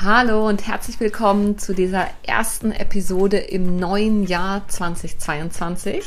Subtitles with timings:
[0.00, 6.04] Hallo und herzlich willkommen zu dieser ersten Episode im neuen Jahr 2022.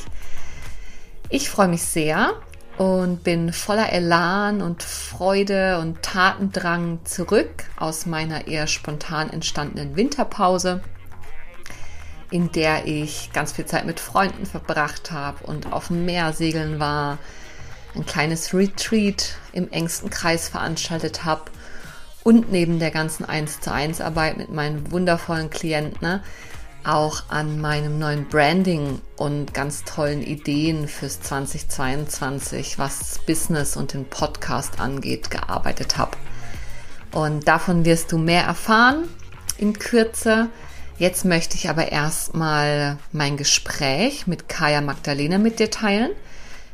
[1.28, 2.36] Ich freue mich sehr
[2.78, 10.82] und bin voller Elan und Freude und Tatendrang zurück aus meiner eher spontan entstandenen Winterpause,
[12.30, 16.80] in der ich ganz viel Zeit mit Freunden verbracht habe und auf dem Meer segeln
[16.80, 17.18] war,
[17.94, 21.52] ein kleines Retreat im engsten Kreis veranstaltet habe
[22.24, 26.24] und neben der ganzen 1 zu 1 Arbeit mit meinen wundervollen Klienten ne,
[26.84, 34.06] auch an meinem neuen Branding und ganz tollen Ideen fürs 2022, was Business und den
[34.06, 36.18] Podcast angeht, gearbeitet habe.
[37.12, 39.04] Und davon wirst du mehr erfahren
[39.58, 40.50] in Kürze.
[40.98, 46.12] Jetzt möchte ich aber erstmal mein Gespräch mit Kaya Magdalena mit dir teilen.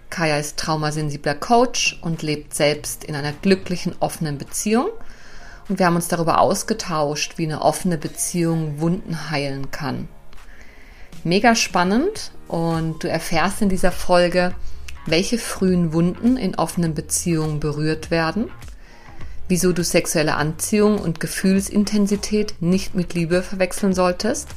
[0.10, 4.88] Kaya ist traumasensibler Coach und lebt selbst in einer glücklichen, offenen Beziehung–
[5.70, 10.08] und wir haben uns darüber ausgetauscht, wie eine offene Beziehung Wunden heilen kann.
[11.24, 14.54] Mega spannend und du erfährst in dieser Folge,
[15.06, 18.50] welche frühen Wunden in offenen Beziehungen berührt werden,
[19.48, 24.50] wieso du sexuelle Anziehung und Gefühlsintensität nicht mit Liebe verwechseln solltest,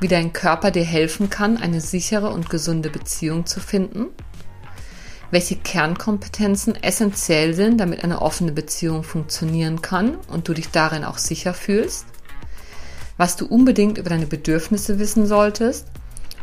[0.00, 4.06] wie dein Körper dir helfen kann, eine sichere und gesunde Beziehung zu finden
[5.30, 11.18] welche Kernkompetenzen essentiell sind, damit eine offene Beziehung funktionieren kann und du dich darin auch
[11.18, 12.06] sicher fühlst,
[13.16, 15.88] was du unbedingt über deine Bedürfnisse wissen solltest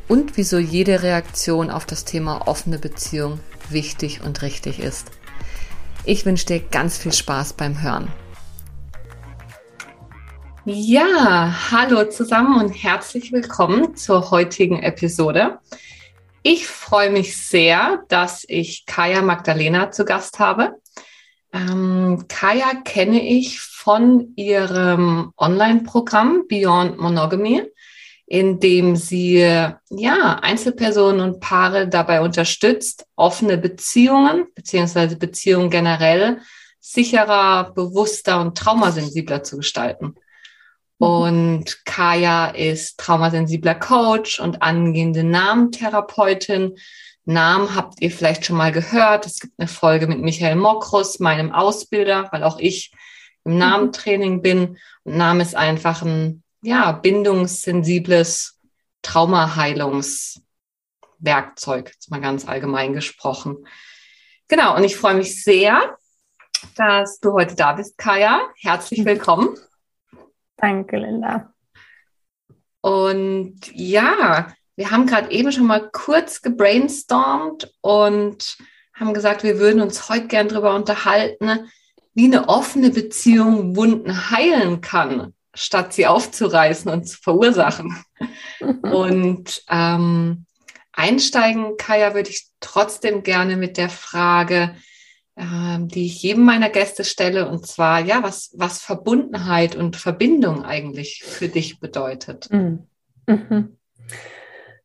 [0.08, 3.40] und wieso jede Reaktion auf das Thema offene Beziehung
[3.70, 5.12] wichtig und richtig ist.
[6.06, 8.10] Ich wünsche dir ganz viel Spaß beim Hören.
[10.66, 15.60] Ja, hallo zusammen und herzlich willkommen zur heutigen Episode.
[16.46, 20.76] Ich freue mich sehr, dass ich Kaya Magdalena zu Gast habe.
[21.54, 27.64] Ähm, Kaya kenne ich von ihrem Online-Programm Beyond Monogamy,
[28.26, 36.42] in dem sie ja, Einzelpersonen und Paare dabei unterstützt, offene Beziehungen beziehungsweise Beziehungen generell
[36.82, 40.16] sicherer, bewusster und traumasensibler zu gestalten.
[40.98, 46.78] Und Kaya ist traumasensibler Coach und angehende Namentherapeutin.
[47.26, 49.26] Namen habt ihr vielleicht schon mal gehört.
[49.26, 52.92] Es gibt eine Folge mit Michael Mokrus, meinem Ausbilder, weil auch ich
[53.44, 53.60] im mhm.
[53.60, 54.78] Namentraining bin.
[55.04, 58.60] Und Name ist einfach ein ja, bindungssensibles
[59.02, 63.68] Traumaheilungswerkzeug, jetzt mal ganz allgemein gesprochen.
[64.48, 65.98] Genau, und ich freue mich sehr,
[66.76, 68.48] dass du heute da bist, Kaya.
[68.62, 69.06] Herzlich mhm.
[69.06, 69.58] willkommen.
[70.58, 71.54] Danke, Linda.
[72.82, 78.58] Und ja, wir haben gerade eben schon mal kurz gebrainstormt und
[78.94, 81.70] haben gesagt, wir würden uns heute gern darüber unterhalten,
[82.14, 88.04] wie eine offene Beziehung Wunden heilen kann, statt sie aufzureißen und zu verursachen.
[88.82, 90.46] und ähm,
[90.92, 94.76] einsteigen, Kaya, würde ich trotzdem gerne mit der Frage,
[95.36, 101.24] die ich jedem meiner Gäste stelle, und zwar, ja, was, was Verbundenheit und Verbindung eigentlich
[101.24, 102.50] für dich bedeutet.
[102.52, 102.88] Mhm.
[103.26, 103.78] Mhm.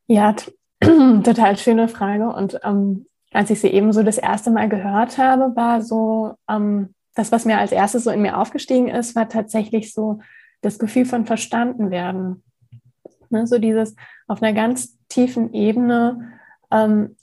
[0.07, 0.35] Ja,
[0.81, 2.29] total schöne Frage.
[2.29, 6.95] Und ähm, als ich sie eben so das erste Mal gehört habe, war so, ähm,
[7.15, 10.21] das, was mir als erstes so in mir aufgestiegen ist, war tatsächlich so
[10.63, 12.43] das Gefühl von verstanden werden.
[13.31, 13.95] Ne, so dieses
[14.27, 16.38] auf einer ganz tiefen Ebene ähm,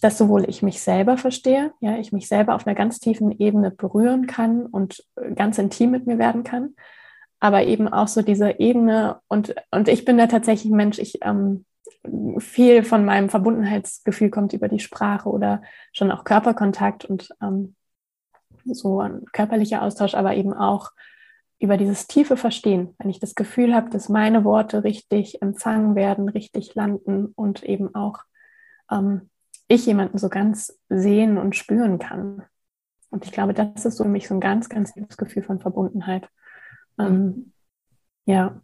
[0.01, 3.71] dass sowohl ich mich selber verstehe, ja, ich mich selber auf einer ganz tiefen Ebene
[3.71, 6.75] berühren kann und äh, ganz intim mit mir werden kann,
[7.39, 11.19] aber eben auch so diese Ebene und, und ich bin da tatsächlich ein Mensch, ich
[11.23, 11.65] ähm,
[12.39, 17.75] viel von meinem Verbundenheitsgefühl kommt über die Sprache oder schon auch Körperkontakt und ähm,
[18.65, 20.91] so ein körperlicher Austausch, aber eben auch
[21.59, 26.29] über dieses tiefe Verstehen, wenn ich das Gefühl habe, dass meine Worte richtig empfangen werden,
[26.29, 28.19] richtig landen und eben auch
[28.91, 29.29] ähm,
[29.67, 32.43] ich jemanden so ganz sehen und spüren kann.
[33.09, 35.59] Und ich glaube, das ist so für mich so ein ganz, ganz tiefes Gefühl von
[35.59, 36.27] Verbundenheit.
[36.99, 37.53] Ähm,
[38.25, 38.61] ja.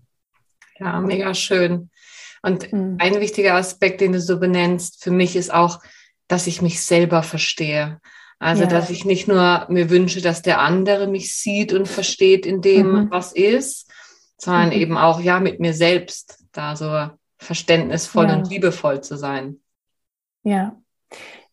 [0.77, 1.89] Ja, mega schön.
[2.41, 2.97] Und mhm.
[2.99, 5.79] ein wichtiger Aspekt, den du so benennst, für mich ist auch,
[6.27, 7.99] dass ich mich selber verstehe.
[8.39, 8.69] Also, ja.
[8.69, 12.91] dass ich nicht nur mir wünsche, dass der andere mich sieht und versteht in dem,
[12.91, 13.11] mhm.
[13.11, 13.91] was ist,
[14.37, 14.73] sondern mhm.
[14.73, 18.35] eben auch, ja, mit mir selbst da so verständnisvoll ja.
[18.35, 19.61] und liebevoll zu sein.
[20.43, 20.80] Ja.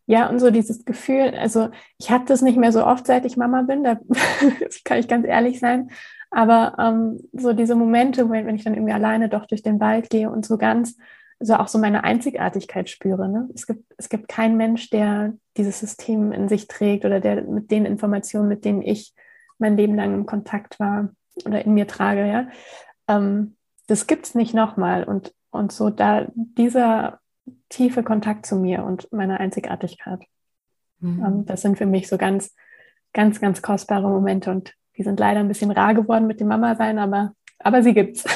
[0.07, 1.69] Ja, und so dieses Gefühl, also
[1.99, 3.99] ich habe das nicht mehr so oft, seit ich Mama bin, da
[4.85, 5.91] kann ich ganz ehrlich sein.
[6.31, 10.09] Aber ähm, so diese Momente, wenn, wenn ich dann irgendwie alleine doch durch den Wald
[10.11, 10.97] gehe und so ganz,
[11.41, 13.29] so auch so meine Einzigartigkeit spüre.
[13.29, 13.49] Ne?
[13.55, 17.71] Es, gibt, es gibt keinen Mensch, der dieses System in sich trägt oder der mit
[17.71, 19.15] den Informationen, mit denen ich
[19.59, 21.11] mein Leben lang im Kontakt war
[21.45, 22.49] oder in mir trage, ja.
[23.09, 23.57] Ähm,
[23.87, 25.05] das gibt es nicht nochmal.
[25.05, 27.21] Und, und so da dieser
[27.69, 30.21] tiefe Kontakt zu mir und meiner Einzigartigkeit,
[31.01, 31.25] mhm.
[31.25, 32.55] ähm, das sind für mich so ganz,
[33.13, 34.51] ganz, ganz kostbare Momente.
[34.51, 38.25] Und die sind leider ein bisschen rar geworden mit dem Mama-Sein, aber, aber sie gibt's.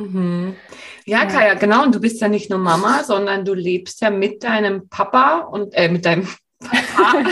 [0.00, 0.56] Mhm.
[1.04, 1.82] Ja, Kaya, genau.
[1.82, 5.74] Und du bist ja nicht nur Mama, sondern du lebst ja mit deinem Papa und
[5.74, 6.26] äh, mit deinem
[6.58, 7.18] Papa.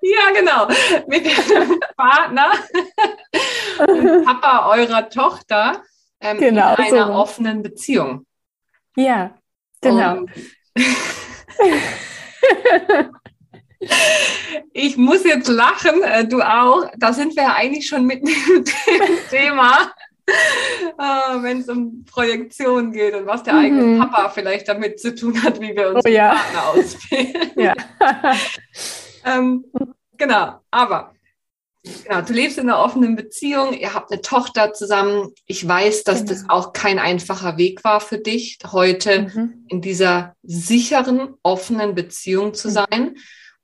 [0.00, 0.66] ja, genau.
[1.08, 2.52] Mit deinem Partner
[3.86, 5.82] und Papa eurer Tochter
[6.20, 7.12] ähm, genau, in einer so.
[7.12, 8.26] offenen Beziehung.
[8.96, 9.34] Ja,
[9.80, 10.26] genau.
[14.72, 16.90] ich muss jetzt lachen, äh, du auch.
[16.96, 18.64] Da sind wir ja eigentlich schon mit dem
[19.30, 19.92] Thema,
[20.26, 23.60] äh, wenn es um Projektion geht und was der mhm.
[23.60, 26.34] eigene Papa vielleicht damit zu tun hat, wie wir uns oh, ja.
[26.34, 27.50] Partner auswählen.
[27.56, 27.74] Ja.
[29.24, 29.64] ähm,
[30.16, 31.13] genau, aber
[32.04, 35.32] Genau, du lebst in einer offenen Beziehung, ihr habt eine Tochter zusammen.
[35.44, 36.30] Ich weiß, dass genau.
[36.30, 39.66] das auch kein einfacher Weg war für dich, heute mhm.
[39.68, 43.16] in dieser sicheren, offenen Beziehung zu sein.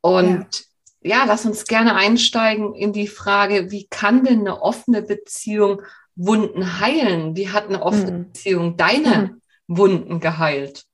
[0.02, 0.66] Und
[1.02, 1.16] ja.
[1.20, 5.80] ja, lass uns gerne einsteigen in die Frage, wie kann denn eine offene Beziehung
[6.14, 7.36] Wunden heilen?
[7.36, 8.24] Wie hat eine offene mhm.
[8.24, 9.76] Beziehung deine mhm.
[9.78, 10.84] Wunden geheilt?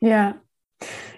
[0.00, 0.40] Ja,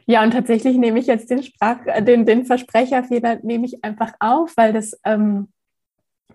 [0.06, 4.12] ja, und tatsächlich nehme ich jetzt den, Sprach, äh, den, den Versprecherfehler nehme ich einfach
[4.18, 5.51] auf, weil das, ähm,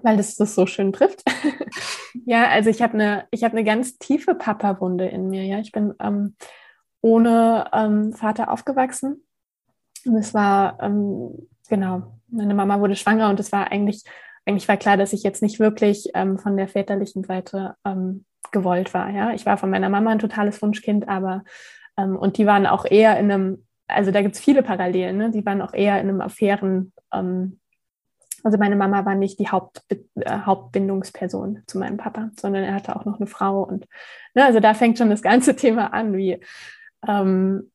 [0.04, 1.24] weil das das so schön trifft.
[2.26, 5.44] ja, also ich habe eine, ich habe eine ganz tiefe Papa-Wunde in mir.
[5.44, 6.36] Ja, ich bin ähm,
[7.02, 9.24] ohne ähm, Vater aufgewachsen.
[10.06, 14.04] Und es war ähm, genau, meine Mama wurde schwanger und es war eigentlich,
[14.46, 18.94] eigentlich war klar, dass ich jetzt nicht wirklich ähm, von der väterlichen Seite ähm, gewollt
[18.94, 19.10] war.
[19.10, 21.44] Ja, ich war von meiner Mama ein totales Wunschkind, aber
[21.98, 25.32] ähm, und die waren auch eher in einem, also da gibt es viele Parallelen, ne?
[25.32, 27.60] die waren auch eher in einem Affären, ähm,
[28.44, 29.98] also meine Mama war nicht die Haupt, äh,
[30.30, 33.64] Hauptbindungsperson zu meinem Papa, sondern er hatte auch noch eine Frau.
[33.64, 33.88] Und
[34.34, 36.40] ne, also da fängt schon das ganze Thema an, wie
[37.08, 37.72] ähm,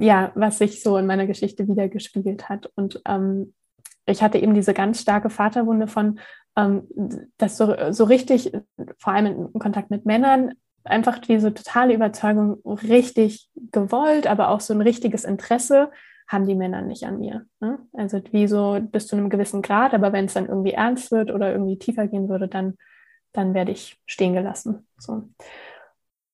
[0.00, 2.70] ja, was sich so in meiner Geschichte wieder gespiegelt hat.
[2.74, 3.54] Und ähm,
[4.06, 6.20] ich hatte eben diese ganz starke Vaterwunde von,
[6.56, 6.86] ähm,
[7.36, 8.52] dass so, so richtig,
[8.98, 10.52] vor allem in Kontakt mit Männern,
[10.84, 15.90] einfach diese totale Überzeugung richtig gewollt, aber auch so ein richtiges Interesse
[16.28, 17.46] haben die Männer nicht an mir.
[17.60, 17.78] Ne?
[17.94, 21.30] Also wie so bis zu einem gewissen Grad, aber wenn es dann irgendwie ernst wird
[21.30, 22.76] oder irgendwie tiefer gehen würde, dann,
[23.32, 24.86] dann werde ich stehen gelassen.
[24.98, 25.28] So.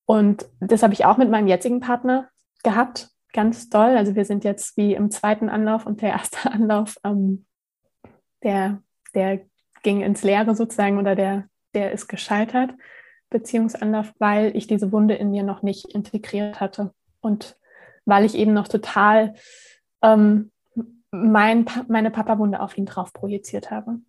[0.05, 2.29] Und das habe ich auch mit meinem jetzigen Partner
[2.65, 3.97] gehabt, ganz doll.
[3.97, 7.47] Also wir sind jetzt wie im zweiten Anlauf und der erste Anlauf, ähm,
[8.43, 8.83] der,
[9.15, 9.41] der
[9.83, 11.45] ging ins Leere sozusagen oder der,
[11.75, 12.73] der ist gescheitert.
[13.31, 17.57] Beziehungsanlauf, weil ich diese Wunde in mir noch nicht integriert hatte und
[18.05, 19.35] weil ich eben noch total
[20.05, 20.51] ähm,
[21.11, 24.01] mein, meine Papa-Wunde auf ihn drauf projiziert habe.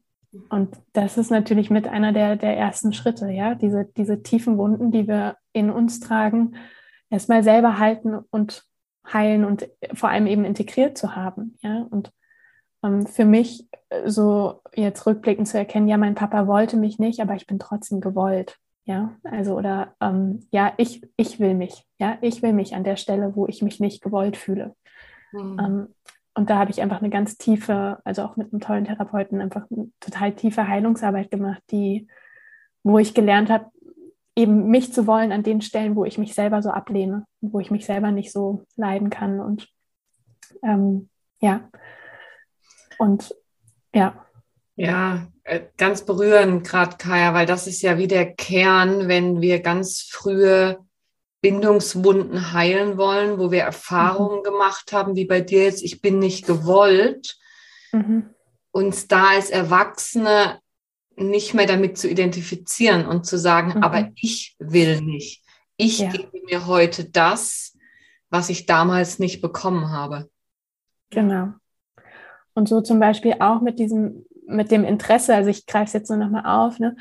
[0.50, 4.92] Und das ist natürlich mit einer der, der ersten Schritte, ja, diese, diese tiefen Wunden,
[4.92, 6.56] die wir in uns tragen,
[7.10, 8.64] erstmal selber halten und
[9.12, 11.88] heilen und vor allem eben integriert zu haben, ja.
[11.90, 12.12] Und
[12.84, 13.70] ähm, für mich
[14.06, 18.02] so jetzt rückblickend zu erkennen, ja, mein Papa wollte mich nicht, aber ich bin trotzdem
[18.02, 18.58] gewollt.
[18.88, 22.98] Ja, also oder ähm, ja, ich, ich will mich, ja, ich will mich an der
[22.98, 24.76] Stelle, wo ich mich nicht gewollt fühle.
[25.36, 25.60] Mhm.
[25.60, 25.88] Ähm,
[26.34, 29.66] und da habe ich einfach eine ganz tiefe, also auch mit einem tollen Therapeuten, einfach
[29.72, 32.08] eine total tiefe Heilungsarbeit gemacht, die,
[32.84, 33.72] wo ich gelernt habe,
[34.36, 37.72] eben mich zu wollen an den Stellen, wo ich mich selber so ablehne, wo ich
[37.72, 39.40] mich selber nicht so leiden kann.
[39.40, 39.70] Und
[40.62, 41.70] ähm, ja,
[42.98, 43.34] und
[43.94, 44.26] ja.
[44.76, 49.62] Ja, äh, ganz berührend gerade, Kaya, weil das ist ja wie der Kern, wenn wir
[49.62, 50.80] ganz frühe
[51.46, 54.44] Bindungswunden heilen wollen, wo wir Erfahrungen mhm.
[54.44, 57.38] gemacht haben, wie bei dir jetzt, ich bin nicht gewollt,
[57.92, 58.32] mhm.
[58.72, 60.60] uns da als Erwachsene
[61.16, 63.84] nicht mehr damit zu identifizieren und zu sagen, mhm.
[63.84, 65.44] aber ich will nicht.
[65.78, 66.10] Ich ja.
[66.10, 67.78] gebe mir heute das,
[68.32, 70.28] was ich damals nicht bekommen habe.
[71.12, 71.50] Genau.
[72.56, 76.10] Und so zum Beispiel auch mit diesem mit dem Interesse, also ich greife es jetzt
[76.10, 76.96] nur nochmal auf, ne,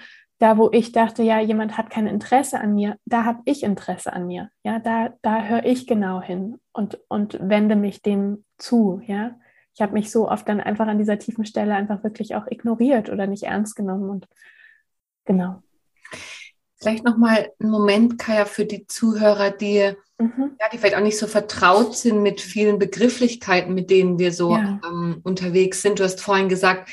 [0.45, 4.13] da wo ich dachte, ja, jemand hat kein Interesse an mir, da habe ich Interesse
[4.13, 4.51] an mir.
[4.63, 9.01] Ja, da, da höre ich genau hin und, und wende mich dem zu.
[9.07, 9.41] Ja,
[9.73, 13.09] ich habe mich so oft dann einfach an dieser tiefen Stelle einfach wirklich auch ignoriert
[13.09, 14.29] oder nicht ernst genommen und
[15.25, 15.63] genau.
[16.77, 20.57] Vielleicht nochmal einen Moment, Kaya, für die Zuhörer, die, mhm.
[20.61, 24.53] ja, die vielleicht auch nicht so vertraut sind mit vielen Begrifflichkeiten, mit denen wir so
[24.53, 24.79] ja.
[24.87, 26.01] ähm, unterwegs sind.
[26.01, 26.91] Du hast vorhin gesagt,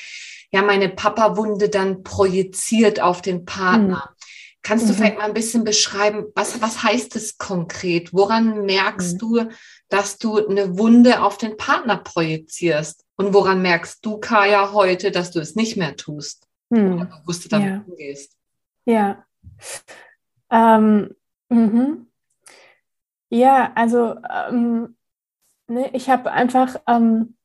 [0.51, 4.10] ja, meine Papa-Wunde dann projiziert auf den Partner.
[4.10, 4.15] Mhm.
[4.63, 4.98] Kannst du mhm.
[4.98, 8.13] vielleicht mal ein bisschen beschreiben, was, was heißt es konkret?
[8.13, 9.17] Woran merkst mhm.
[9.17, 9.50] du,
[9.89, 13.05] dass du eine Wunde auf den Partner projizierst?
[13.15, 16.48] Und woran merkst du, Kaya, heute, dass du es nicht mehr tust?
[16.70, 16.93] Mhm.
[16.93, 17.84] Oder bewusst damit ja.
[17.88, 18.38] umgehst?
[18.86, 19.25] Ja.
[20.50, 21.15] Ähm,
[21.50, 22.08] mhm.
[23.29, 24.15] Ja, also
[24.50, 24.96] ähm,
[25.67, 27.36] ne, ich habe einfach ähm,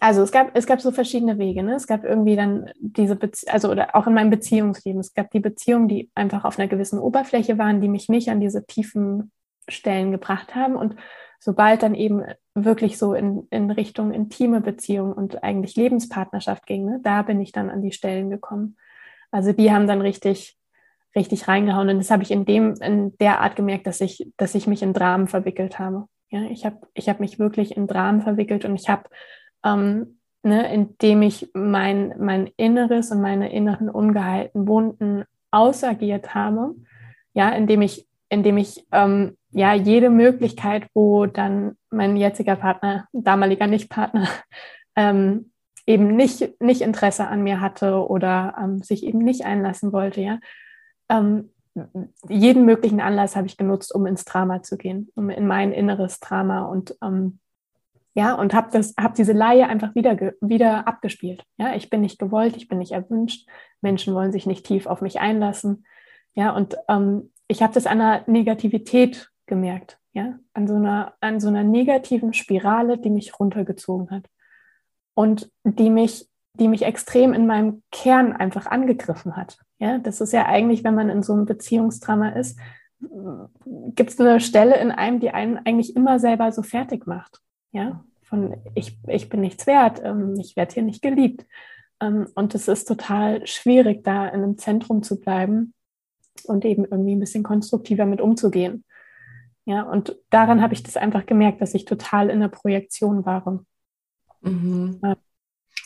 [0.00, 1.62] also es gab, es gab so verschiedene Wege.
[1.62, 1.74] Ne?
[1.74, 5.40] Es gab irgendwie dann diese, Bezie also oder auch in meinem Beziehungsleben, es gab die
[5.40, 9.32] Beziehungen, die einfach auf einer gewissen Oberfläche waren, die mich nicht an diese tiefen
[9.68, 10.76] Stellen gebracht haben.
[10.76, 10.96] Und
[11.38, 12.22] sobald dann eben
[12.54, 17.52] wirklich so in, in Richtung intime Beziehung und eigentlich Lebenspartnerschaft ging, ne, da bin ich
[17.52, 18.76] dann an die Stellen gekommen.
[19.30, 20.56] Also die haben dann richtig,
[21.14, 21.88] richtig reingehauen.
[21.88, 24.82] Und das habe ich in dem, in der Art gemerkt, dass ich, dass ich mich
[24.82, 26.06] in Dramen verwickelt habe.
[26.30, 29.04] Ja, ich habe ich hab mich wirklich in Dramen verwickelt und ich habe
[29.66, 36.74] ähm, ne, indem ich mein, mein Inneres und meine inneren ungeheilten Wunden ausagiert habe,
[37.34, 43.66] ja, indem ich, indem ich ähm, ja jede Möglichkeit, wo dann mein jetziger Partner, damaliger
[43.66, 44.28] Nichtpartner,
[44.96, 45.50] ähm,
[45.84, 50.38] eben nicht, nicht Interesse an mir hatte oder ähm, sich eben nicht einlassen wollte, ja.
[51.08, 51.50] Ähm,
[52.28, 56.20] jeden möglichen Anlass habe ich genutzt, um ins Drama zu gehen, um in mein inneres
[56.20, 57.38] Drama und ähm,
[58.16, 61.44] ja, und habe das, habe diese Laie einfach wieder, wieder abgespielt.
[61.58, 63.46] Ja, ich bin nicht gewollt, ich bin nicht erwünscht,
[63.82, 65.84] Menschen wollen sich nicht tief auf mich einlassen.
[66.32, 71.40] Ja, und ähm, ich habe das an der Negativität gemerkt, ja, an so einer, an
[71.40, 74.24] so einer negativen Spirale, die mich runtergezogen hat
[75.12, 79.58] und die mich, die mich extrem in meinem Kern einfach angegriffen hat.
[79.78, 82.58] Ja, das ist ja eigentlich, wenn man in so einem Beziehungsdrama ist,
[82.98, 87.42] gibt es eine Stelle in einem, die einen eigentlich immer selber so fertig macht.
[87.72, 91.46] Ja, von ich, ich bin nichts wert, ähm, ich werde hier nicht geliebt.
[92.00, 95.74] Ähm, und es ist total schwierig, da in einem Zentrum zu bleiben
[96.44, 98.84] und eben irgendwie ein bisschen konstruktiver mit umzugehen.
[99.64, 103.64] Ja, und daran habe ich das einfach gemerkt, dass ich total in der Projektion war.
[104.40, 105.00] Mhm.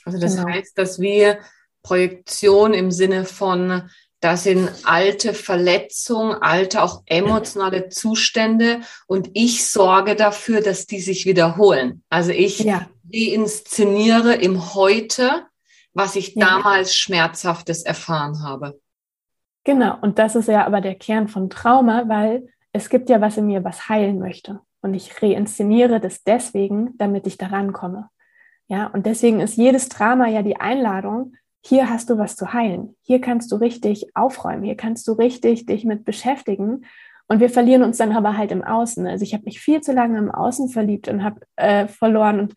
[0.04, 0.48] Also das genau.
[0.48, 1.38] heißt, dass wir
[1.82, 3.88] Projektion im Sinne von
[4.20, 11.24] da sind alte Verletzungen, alte auch emotionale Zustände und ich sorge dafür, dass die sich
[11.24, 12.02] wiederholen.
[12.10, 12.86] Also ich ja.
[13.12, 15.46] reinszeniere im Heute,
[15.94, 16.46] was ich ja.
[16.46, 18.78] damals Schmerzhaftes erfahren habe.
[19.64, 23.36] Genau, und das ist ja aber der Kern von Trauma, weil es gibt ja was
[23.36, 24.60] in mir, was heilen möchte.
[24.82, 28.08] Und ich reinszeniere das deswegen, damit ich daran komme.
[28.68, 32.96] Ja, und deswegen ist jedes Drama ja die Einladung, hier hast du was zu heilen.
[33.02, 34.62] Hier kannst du richtig aufräumen.
[34.62, 36.86] Hier kannst du richtig dich mit beschäftigen.
[37.28, 39.06] Und wir verlieren uns dann aber halt im Außen.
[39.06, 42.54] Also ich habe mich viel zu lange im Außen verliebt und habe äh, verloren und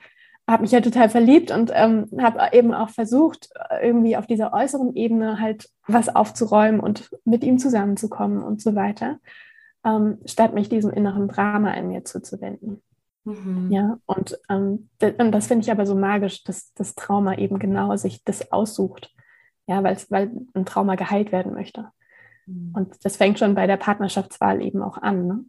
[0.47, 3.49] habe mich ja total verliebt und ähm, habe eben auch versucht,
[3.81, 9.19] irgendwie auf dieser äußeren Ebene halt was aufzuräumen und mit ihm zusammenzukommen und so weiter,
[9.85, 12.81] ähm, statt mich diesem inneren Drama in mir zuzuwenden.
[13.25, 13.71] Mhm.
[13.71, 17.95] Ja, und, ähm, und das finde ich aber so magisch, dass das Trauma eben genau
[17.95, 19.13] sich das aussucht.
[19.65, 21.89] Ja, weil ein Trauma geheilt werden möchte.
[22.45, 22.73] Mhm.
[22.75, 25.27] Und das fängt schon bei der Partnerschaftswahl eben auch an.
[25.27, 25.45] Ne?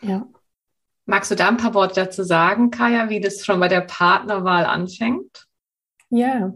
[0.00, 0.26] Ja.
[1.04, 4.64] Magst du da ein paar Worte dazu sagen, Kaya, wie das schon bei der Partnerwahl
[4.64, 5.46] anfängt?
[6.10, 6.52] Ja,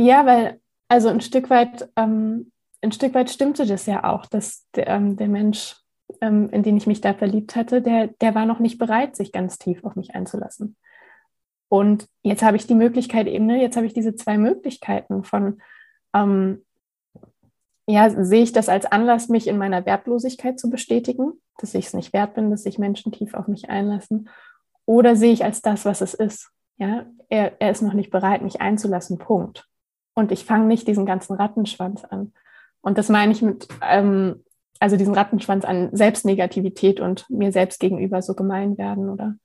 [0.00, 4.66] ja, weil also ein Stück weit, ähm, ein Stück weit stimmte das ja auch, dass
[4.74, 5.76] der, ähm, der Mensch
[6.20, 9.32] ähm, in den ich mich da verliebt hatte, der, der war noch nicht bereit, sich
[9.32, 10.76] ganz tief auf mich einzulassen.
[11.68, 15.60] Und jetzt habe ich die Möglichkeit eben, ne, jetzt habe ich diese zwei Möglichkeiten von,
[16.14, 16.64] ähm,
[17.86, 21.94] ja, sehe ich das als Anlass, mich in meiner Wertlosigkeit zu bestätigen, dass ich es
[21.94, 24.28] nicht wert bin, dass sich Menschen tief auf mich einlassen,
[24.86, 26.50] oder sehe ich als das, was es ist.
[26.76, 29.68] Ja, er, er ist noch nicht bereit, mich einzulassen, Punkt.
[30.14, 32.32] Und ich fange nicht diesen ganzen Rattenschwanz an.
[32.80, 34.42] Und das meine ich mit, ähm,
[34.80, 39.36] also diesen Rattenschwanz an Selbstnegativität und mir selbst gegenüber so gemein werden oder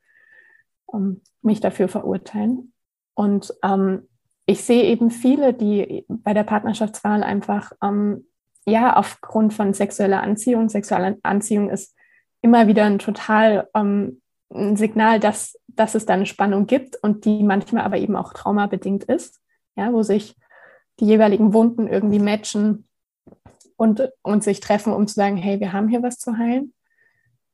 [0.85, 2.73] um, mich dafür verurteilen.
[3.13, 4.07] Und ähm,
[4.45, 8.27] ich sehe eben viele, die bei der Partnerschaftswahl einfach, ähm,
[8.65, 11.95] ja, aufgrund von sexueller Anziehung, sexuelle Anziehung ist
[12.41, 14.21] immer wieder ein total ähm,
[14.53, 18.33] ein Signal, dass, dass es da eine Spannung gibt und die manchmal aber eben auch
[18.33, 19.41] traumabedingt ist,
[19.75, 20.35] ja, wo sich
[20.99, 22.87] die jeweiligen Wunden irgendwie matchen
[23.77, 26.73] und, und sich treffen, um zu sagen, hey, wir haben hier was zu heilen.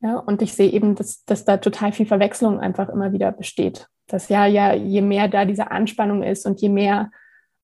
[0.01, 3.87] Ja, und ich sehe eben, dass, dass da total viel Verwechslung einfach immer wieder besteht.
[4.07, 7.11] Dass ja, ja, je mehr da diese Anspannung ist und je mehr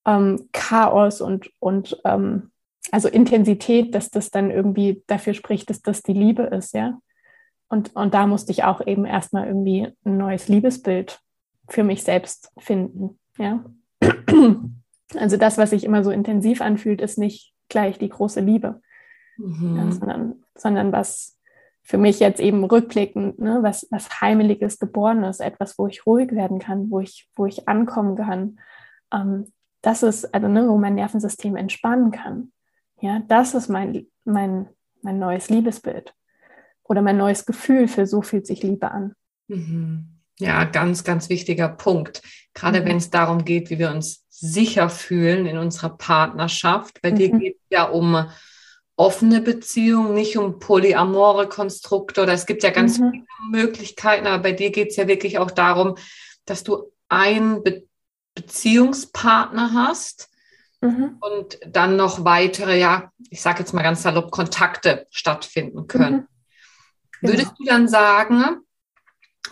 [0.05, 2.51] ähm, Chaos und, und ähm,
[2.91, 6.99] also Intensität, dass das dann irgendwie dafür spricht, dass das die Liebe ist, ja.
[7.69, 11.19] Und, und da musste ich auch eben erstmal irgendwie ein neues Liebesbild
[11.67, 13.63] für mich selbst finden, ja.
[15.15, 18.81] Also das, was sich immer so intensiv anfühlt, ist nicht gleich die große Liebe,
[19.37, 19.77] mhm.
[19.77, 21.37] ja, sondern, sondern was
[21.83, 26.59] für mich jetzt eben rückblickend, ne, was, was Heimeliges, Geborenes, etwas, wo ich ruhig werden
[26.59, 28.59] kann, wo ich, wo ich ankommen kann.
[29.13, 32.51] Ähm, das ist, also ne, wo mein Nervensystem entspannen kann.
[32.99, 34.67] Ja, das ist mein, mein,
[35.01, 36.13] mein neues Liebesbild
[36.83, 39.13] oder mein neues Gefühl für so fühlt sich Liebe an.
[39.47, 40.16] Mhm.
[40.39, 42.21] Ja, ganz, ganz wichtiger Punkt.
[42.53, 42.85] Gerade mhm.
[42.85, 47.01] wenn es darum geht, wie wir uns sicher fühlen in unserer Partnerschaft.
[47.01, 47.15] Bei mhm.
[47.15, 48.29] dir geht es ja um
[48.95, 53.11] offene Beziehungen, nicht um polyamore Konstrukte oder es gibt ja ganz mhm.
[53.11, 55.95] viele Möglichkeiten, aber bei dir geht es ja wirklich auch darum,
[56.45, 57.83] dass du einen Be
[58.35, 60.29] Beziehungspartner hast
[60.81, 61.17] mhm.
[61.21, 66.13] und dann noch weitere, ja, ich sage jetzt mal ganz salopp, Kontakte stattfinden können.
[66.13, 66.27] Mhm.
[67.21, 67.33] Genau.
[67.33, 68.57] Würdest du dann sagen,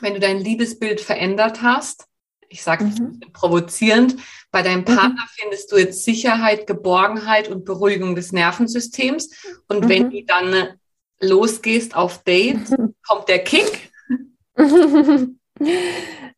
[0.01, 2.07] wenn du dein Liebesbild verändert hast,
[2.49, 3.19] ich sage mhm.
[3.33, 4.17] provozierend,
[4.51, 4.85] bei deinem mhm.
[4.85, 5.29] Partner mhm.
[5.39, 9.29] findest du jetzt Sicherheit, Geborgenheit und Beruhigung des Nervensystems.
[9.67, 9.89] Und mhm.
[9.89, 10.79] wenn du dann
[11.19, 12.73] losgehst auf Dates,
[13.07, 13.91] kommt der Kick.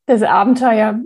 [0.05, 1.01] Das Abenteuer.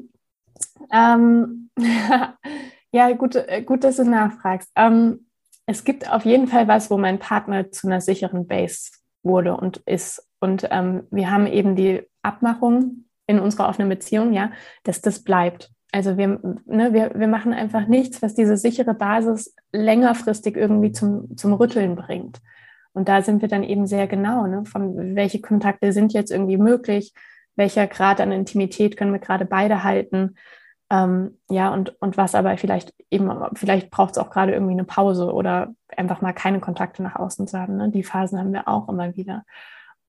[0.91, 1.69] Ähm,
[2.91, 4.69] ja, gut, gut, dass du nachfragst.
[4.75, 5.27] Ähm,
[5.65, 8.91] es gibt auf jeden Fall was, wo mein Partner zu einer sicheren Base
[9.23, 10.27] wurde und ist.
[10.39, 14.51] Und ähm, wir haben eben die Abmachung in unserer offenen Beziehung, ja,
[14.83, 15.71] dass das bleibt.
[15.91, 21.35] Also wir, ne, wir, wir machen einfach nichts, was diese sichere Basis längerfristig irgendwie zum,
[21.37, 22.39] zum Rütteln bringt.
[22.93, 26.57] Und da sind wir dann eben sehr genau, ne, von welche Kontakte sind jetzt irgendwie
[26.57, 27.13] möglich,
[27.55, 30.35] welcher Grad an Intimität können wir gerade beide halten.
[30.91, 34.83] Ähm, ja, und, und was aber vielleicht eben, vielleicht braucht es auch gerade irgendwie eine
[34.83, 37.77] Pause oder einfach mal keine Kontakte nach außen zu haben.
[37.77, 37.89] Ne?
[37.89, 39.45] Die Phasen haben wir auch immer wieder.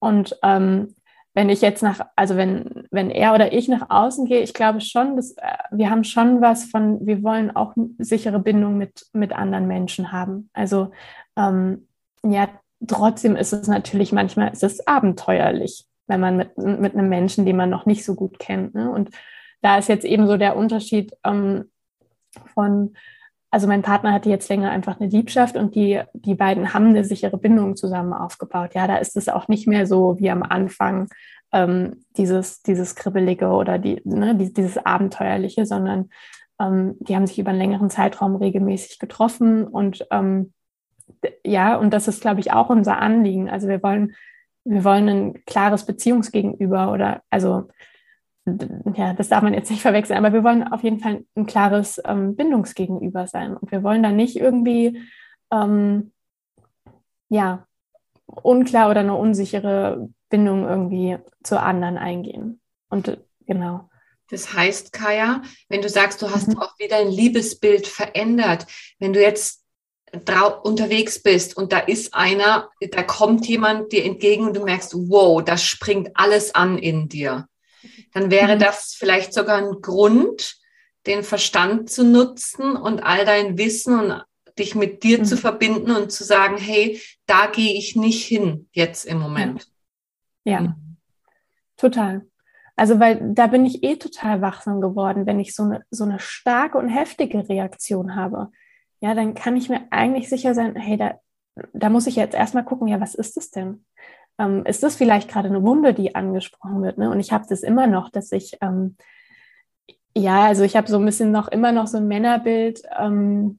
[0.01, 0.97] Und ähm,
[1.35, 4.81] wenn ich jetzt nach, also wenn, wenn er oder ich nach außen gehe, ich glaube
[4.81, 9.33] schon, dass äh, wir haben schon was von, wir wollen auch sichere Bindung mit, mit
[9.33, 10.51] anderen Menschen haben.
[10.53, 10.91] Also
[11.37, 11.87] ähm,
[12.25, 12.49] ja,
[12.89, 17.57] trotzdem ist es natürlich manchmal, ist es abenteuerlich, wenn man mit, mit einem Menschen, den
[17.57, 18.75] man noch nicht so gut kennt.
[18.75, 18.91] Ne?
[18.91, 19.11] Und
[19.63, 21.71] da ist jetzt eben so der Unterschied ähm,
[22.55, 22.95] von,
[23.51, 27.05] also mein Partner hatte jetzt länger einfach eine Liebschaft und die, die beiden haben eine
[27.05, 28.75] sichere Bindung zusammen aufgebaut.
[28.75, 31.09] Ja, da ist es auch nicht mehr so wie am Anfang
[31.53, 36.11] ähm, dieses, dieses Kribbelige oder die, ne, dieses Abenteuerliche, sondern
[36.61, 40.53] ähm, die haben sich über einen längeren Zeitraum regelmäßig getroffen und ähm,
[41.45, 43.51] ja, und das ist, glaube ich, auch unser Anliegen.
[43.51, 44.15] Also wir wollen,
[44.65, 47.69] wir wollen ein klares Beziehungsgegenüber oder also
[48.45, 52.01] ja, das darf man jetzt nicht verwechseln, aber wir wollen auf jeden Fall ein klares
[52.05, 53.57] ähm, Bindungsgegenüber sein.
[53.57, 55.01] Und wir wollen da nicht irgendwie,
[55.53, 56.13] ähm,
[57.29, 57.67] ja,
[58.27, 62.61] unklar oder eine unsichere Bindung irgendwie zu anderen eingehen.
[62.89, 63.89] Und äh, genau.
[64.31, 66.59] Das heißt, Kaya, wenn du sagst, du hast mhm.
[66.59, 68.67] auch wieder ein Liebesbild verändert,
[68.99, 69.63] wenn du jetzt
[70.63, 75.43] unterwegs bist und da ist einer, da kommt jemand dir entgegen und du merkst, wow,
[75.43, 77.47] das springt alles an in dir
[78.13, 78.61] dann wäre mhm.
[78.61, 80.57] das vielleicht sogar ein Grund,
[81.07, 84.25] den Verstand zu nutzen und all dein Wissen und
[84.59, 85.25] dich mit dir mhm.
[85.25, 89.67] zu verbinden und zu sagen, hey, da gehe ich nicht hin jetzt im Moment.
[90.45, 90.77] Ja, ja.
[91.77, 92.27] Total.
[92.77, 96.19] Also, weil da bin ich eh total wachsam geworden, wenn ich so eine, so eine
[96.19, 98.51] starke und heftige Reaktion habe.
[99.01, 101.19] Ja, dann kann ich mir eigentlich sicher sein, hey, da,
[101.73, 103.85] da muss ich jetzt erstmal gucken, ja, was ist es denn?
[104.39, 106.99] Ähm, ist das vielleicht gerade eine Wunde, die angesprochen wird.
[106.99, 107.11] Ne?
[107.11, 108.97] Und ich habe das immer noch, dass ich, ähm,
[110.17, 113.59] ja, also ich habe so ein bisschen noch immer noch so ein Männerbild, ähm,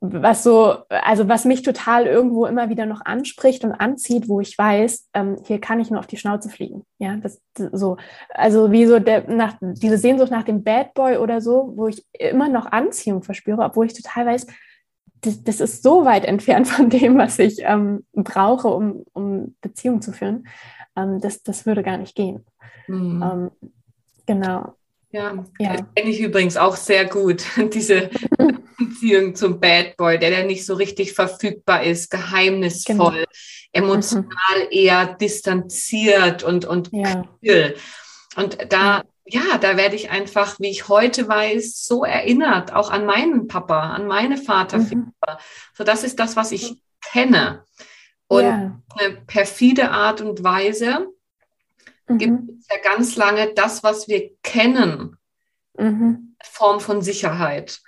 [0.00, 4.56] was so, also was mich total irgendwo immer wieder noch anspricht und anzieht, wo ich
[4.56, 6.84] weiß, ähm, hier kann ich nur auf die Schnauze fliegen.
[6.98, 7.96] Ja, das so,
[8.30, 12.06] also wie so der, nach, diese Sehnsucht nach dem Bad Boy oder so, wo ich
[12.12, 14.46] immer noch Anziehung verspüre, obwohl ich total weiß,
[15.20, 20.02] das, das, ist so weit entfernt von dem, was ich ähm, brauche, um, um Beziehungen
[20.02, 20.46] zu führen.
[20.96, 22.44] Ähm, das, das würde gar nicht gehen.
[22.86, 23.22] Mhm.
[23.22, 23.70] Ähm,
[24.26, 24.74] genau.
[25.10, 25.76] Ja, ja.
[25.94, 28.10] kenne ich übrigens auch sehr gut, diese
[28.78, 33.26] Beziehung zum Bad Boy, der, der nicht so richtig verfügbar ist, geheimnisvoll, genau.
[33.72, 34.68] emotional mhm.
[34.70, 37.24] eher distanziert und, und ja.
[37.42, 37.74] kühl.
[38.36, 43.06] Und da ja, da werde ich einfach, wie ich heute weiß, so erinnert, auch an
[43.06, 45.04] meinen Papa, an meine Vaterfigur.
[45.04, 45.36] Mhm.
[45.74, 47.64] So, das ist das, was ich kenne.
[48.26, 48.80] Und ja.
[48.96, 51.08] eine perfide Art und Weise
[52.08, 52.18] mhm.
[52.18, 55.16] gibt es ja ganz lange das, was wir kennen,
[55.76, 56.36] mhm.
[56.42, 57.80] Form von Sicherheit.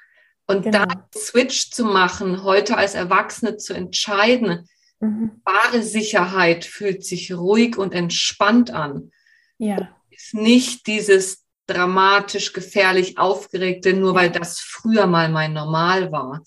[0.47, 0.85] Und genau.
[0.85, 5.41] da Switch zu machen, heute als Erwachsene zu entscheiden, mhm.
[5.45, 9.13] wahre Sicherheit fühlt sich ruhig und entspannt an.
[9.59, 9.95] Ja.
[10.33, 16.43] Nicht dieses dramatisch, gefährlich, aufgeregte, nur weil das früher mal mein Normal war.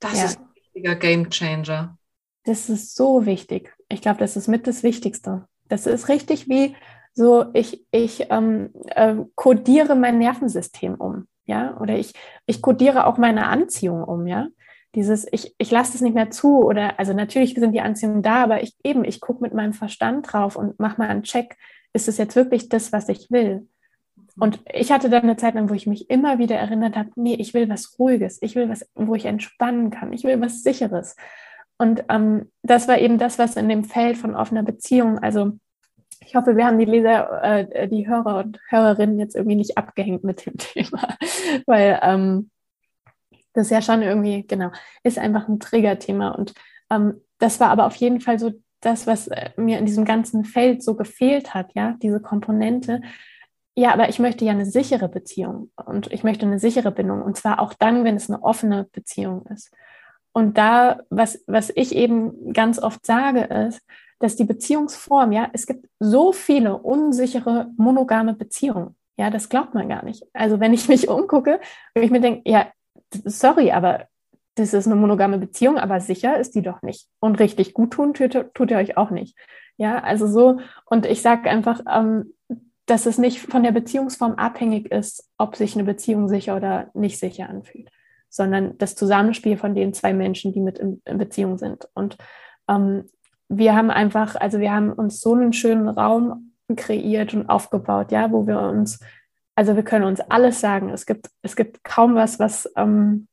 [0.00, 0.24] Das ja.
[0.24, 1.96] ist ein wichtiger Game Changer.
[2.44, 3.72] Das ist so wichtig.
[3.88, 5.46] Ich glaube, das ist mit das Wichtigste.
[5.68, 6.74] Das ist richtig wie
[7.14, 12.12] so, ich, ich ähm, äh, kodiere mein Nervensystem um, ja, oder ich,
[12.46, 14.48] ich kodiere auch meine Anziehung um, ja.
[14.96, 18.44] Dieses, ich, ich lasse es nicht mehr zu oder, also natürlich sind die Anziehungen da,
[18.44, 21.56] aber ich eben, ich gucke mit meinem Verstand drauf und mache mal einen Check,
[21.94, 23.66] ist es jetzt wirklich das, was ich will?
[24.38, 27.34] Und ich hatte dann eine Zeit lang, wo ich mich immer wieder erinnert habe, nee,
[27.34, 31.16] ich will was Ruhiges, ich will was, wo ich entspannen kann, ich will was Sicheres.
[31.78, 35.52] Und ähm, das war eben das, was in dem Feld von offener Beziehung, also
[36.20, 40.24] ich hoffe, wir haben die Leser, äh, die Hörer und Hörerinnen jetzt irgendwie nicht abgehängt
[40.24, 41.16] mit dem Thema,
[41.66, 42.50] weil ähm,
[43.52, 44.70] das ja schon irgendwie, genau,
[45.02, 46.30] ist einfach ein Triggerthema.
[46.30, 46.54] Und
[46.90, 48.52] ähm, das war aber auf jeden Fall so
[48.84, 53.00] das, was äh, mir in diesem ganzen Feld so gefehlt hat, ja, diese Komponente.
[53.76, 57.36] Ja, aber ich möchte ja eine sichere Beziehung und ich möchte eine sichere Bindung und
[57.36, 59.72] zwar auch dann, wenn es eine offene Beziehung ist.
[60.32, 63.82] Und da, was, was ich eben ganz oft sage, ist,
[64.18, 68.96] dass die Beziehungsform, ja, es gibt so viele unsichere monogame Beziehungen.
[69.16, 70.24] Ja, das glaubt man gar nicht.
[70.32, 71.60] Also wenn ich mich umgucke
[71.94, 72.66] und ich mir denke, ja,
[73.24, 74.08] sorry, aber
[74.56, 77.08] das ist eine monogame Beziehung, aber sicher ist die doch nicht.
[77.20, 79.36] Und richtig gut tun tut, tut ihr euch auch nicht.
[79.76, 82.32] Ja, also so, und ich sage einfach, ähm,
[82.86, 87.18] dass es nicht von der Beziehungsform abhängig ist, ob sich eine Beziehung sicher oder nicht
[87.18, 87.90] sicher anfühlt
[88.34, 91.88] sondern das Zusammenspiel von den zwei Menschen, die mit in, in Beziehung sind.
[91.94, 92.18] Und
[92.68, 93.04] ähm,
[93.48, 98.32] wir haben einfach, also wir haben uns so einen schönen Raum kreiert und aufgebaut, ja,
[98.32, 98.98] wo wir uns,
[99.54, 100.88] also wir können uns alles sagen.
[100.88, 103.28] Es gibt, es gibt kaum was, was, ähm,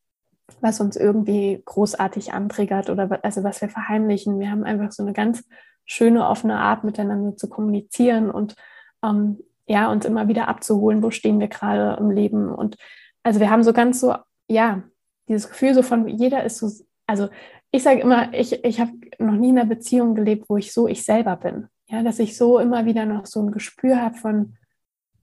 [0.59, 4.39] was uns irgendwie großartig antriggert oder also was wir verheimlichen.
[4.39, 5.43] Wir haben einfach so eine ganz
[5.85, 8.55] schöne, offene Art, miteinander zu kommunizieren und
[9.03, 12.53] ähm, ja, uns immer wieder abzuholen, wo stehen wir gerade im Leben.
[12.53, 12.77] Und
[13.23, 14.15] also wir haben so ganz so,
[14.47, 14.83] ja,
[15.27, 16.69] dieses Gefühl so von, jeder ist so,
[17.07, 17.29] also
[17.71, 20.87] ich sage immer, ich, ich habe noch nie in einer Beziehung gelebt, wo ich so
[20.87, 21.67] ich selber bin.
[21.87, 24.57] Ja, dass ich so immer wieder noch so ein Gespür habe von,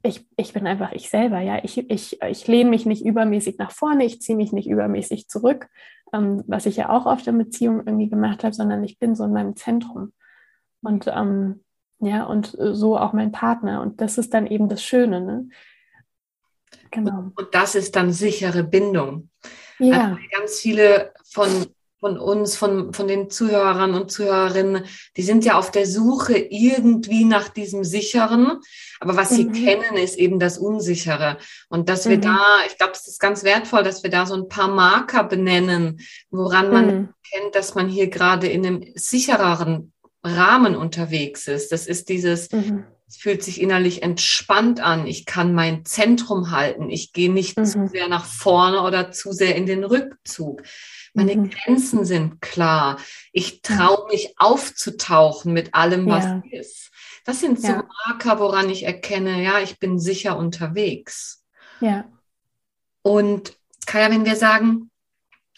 [0.02, 1.58] ich, ich bin einfach ich selber, ja.
[1.62, 5.68] Ich, ich, ich lehne mich nicht übermäßig nach vorne, ich ziehe mich nicht übermäßig zurück,
[6.12, 9.24] ähm, was ich ja auch oft in Beziehungen irgendwie gemacht habe, sondern ich bin so
[9.24, 10.12] in meinem Zentrum.
[10.82, 11.64] Und ähm,
[12.00, 13.82] ja, und so auch mein Partner.
[13.82, 15.20] Und das ist dann eben das Schöne.
[15.20, 15.48] Ne?
[16.92, 17.32] Genau.
[17.34, 19.30] Und das ist dann sichere Bindung.
[19.78, 20.10] Ja.
[20.10, 21.66] Also ganz viele von,
[22.00, 24.84] von uns, von, von den Zuhörern und Zuhörerinnen,
[25.16, 28.58] die sind ja auf der Suche irgendwie nach diesem Sicheren.
[29.00, 29.36] Aber was mhm.
[29.36, 31.38] sie kennen, ist eben das Unsichere.
[31.68, 32.22] Und dass wir mhm.
[32.22, 36.00] da, ich glaube, es ist ganz wertvoll, dass wir da so ein paar Marker benennen,
[36.30, 37.08] woran man mhm.
[37.32, 41.72] kennt, dass man hier gerade in einem sichereren Rahmen unterwegs ist.
[41.72, 42.84] Das ist dieses, mhm.
[43.08, 45.06] Es fühlt sich innerlich entspannt an.
[45.06, 46.90] Ich kann mein Zentrum halten.
[46.90, 47.64] Ich gehe nicht mhm.
[47.64, 50.62] zu sehr nach vorne oder zu sehr in den Rückzug.
[51.14, 51.50] Meine mhm.
[51.50, 52.98] Grenzen sind klar.
[53.32, 56.42] Ich traue mich aufzutauchen mit allem, was ja.
[56.50, 56.90] ist.
[57.24, 57.88] Das sind so ja.
[58.06, 61.44] Marker, woran ich erkenne, ja, ich bin sicher unterwegs.
[61.80, 62.04] Ja.
[63.02, 64.90] Und Kaya, wenn wir sagen,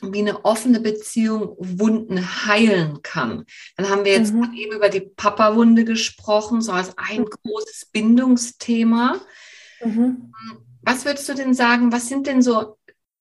[0.03, 3.45] wie eine offene Beziehung Wunden heilen kann.
[3.77, 4.53] Dann haben wir jetzt mhm.
[4.55, 7.31] eben über die Papa-Wunde gesprochen, so als ein mhm.
[7.43, 9.21] großes Bindungsthema.
[9.85, 10.33] Mhm.
[10.83, 12.79] Was würdest du denn sagen, was sind denn so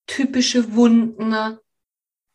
[0.08, 1.58] typische Wunden,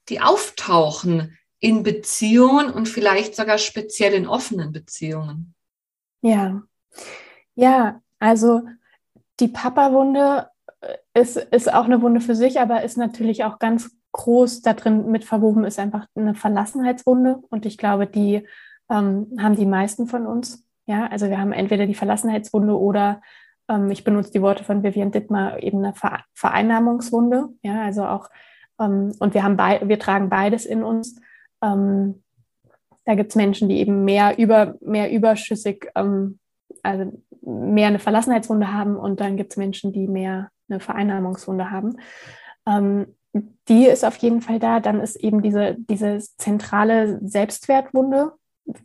[0.09, 5.55] die auftauchen in Beziehungen und vielleicht sogar speziell in offenen Beziehungen?
[6.21, 6.63] Ja,
[7.55, 8.63] ja, also
[9.41, 13.91] die Papa-Wunde äh, ist, ist auch eine Wunde für sich, aber ist natürlich auch ganz
[14.15, 17.41] groß da drin mit verwoben ist einfach eine Verlassenheitswunde.
[17.51, 18.47] Und ich glaube, die
[18.89, 20.65] ähm, haben die meisten von uns.
[20.87, 23.21] Ja, also wir haben entweder die Verlassenheitswunde oder
[23.69, 25.95] ähm, ich benutze die Worte von Vivian Dittmar eben eine
[26.33, 27.49] Vereinnahmungswunde.
[27.63, 28.31] Ja, also auch,
[28.81, 31.21] ähm, und wir haben wir tragen beides in uns.
[31.61, 32.23] Ähm,
[33.05, 36.39] da gibt es Menschen, die eben mehr über, mehr überschüssig, ähm,
[36.85, 41.97] also mehr eine Verlassenheitswunde haben und dann gibt es Menschen, die mehr eine Vereinnahmungswunde haben.
[43.69, 44.81] Die ist auf jeden Fall da.
[44.81, 48.33] Dann ist eben diese, diese zentrale Selbstwertwunde,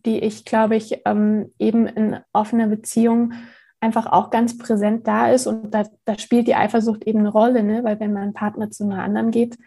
[0.05, 3.33] die ich, glaube ich, ähm, eben in offener Beziehung
[3.81, 5.47] einfach auch ganz präsent da ist.
[5.47, 7.83] Und da, da spielt die Eifersucht eben eine Rolle, ne?
[7.83, 9.57] weil wenn mein Partner zu einer anderen geht,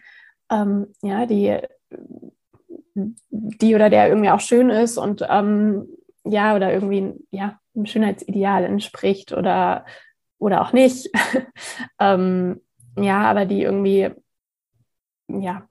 [0.51, 1.57] ähm, ja, die,
[2.95, 5.87] die oder der irgendwie auch schön ist und ähm,
[6.23, 9.85] ja, oder irgendwie ja, einem Schönheitsideal entspricht oder,
[10.37, 11.09] oder auch nicht.
[11.99, 12.61] ähm,
[12.95, 14.11] ja, aber die irgendwie
[15.27, 15.67] ja.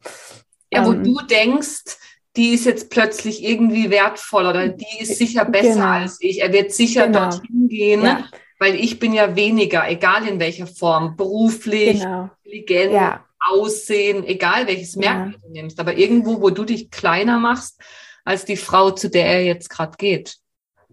[0.73, 1.99] Ja, wo ähm, du denkst,
[2.37, 5.87] die ist jetzt plötzlich irgendwie wertvoll oder die ist sicher besser genau.
[5.87, 6.41] als ich.
[6.41, 7.31] Er wird sicher genau.
[7.31, 8.25] dorthin gehen, ja.
[8.59, 12.31] weil ich bin ja weniger, egal in welcher Form, beruflich, genau.
[12.43, 13.25] intelligent, ja.
[13.51, 15.39] Aussehen, egal welches Merkmal ja.
[15.43, 17.83] du nimmst, aber irgendwo, wo du dich kleiner machst
[18.25, 20.37] als die Frau, zu der er jetzt gerade geht.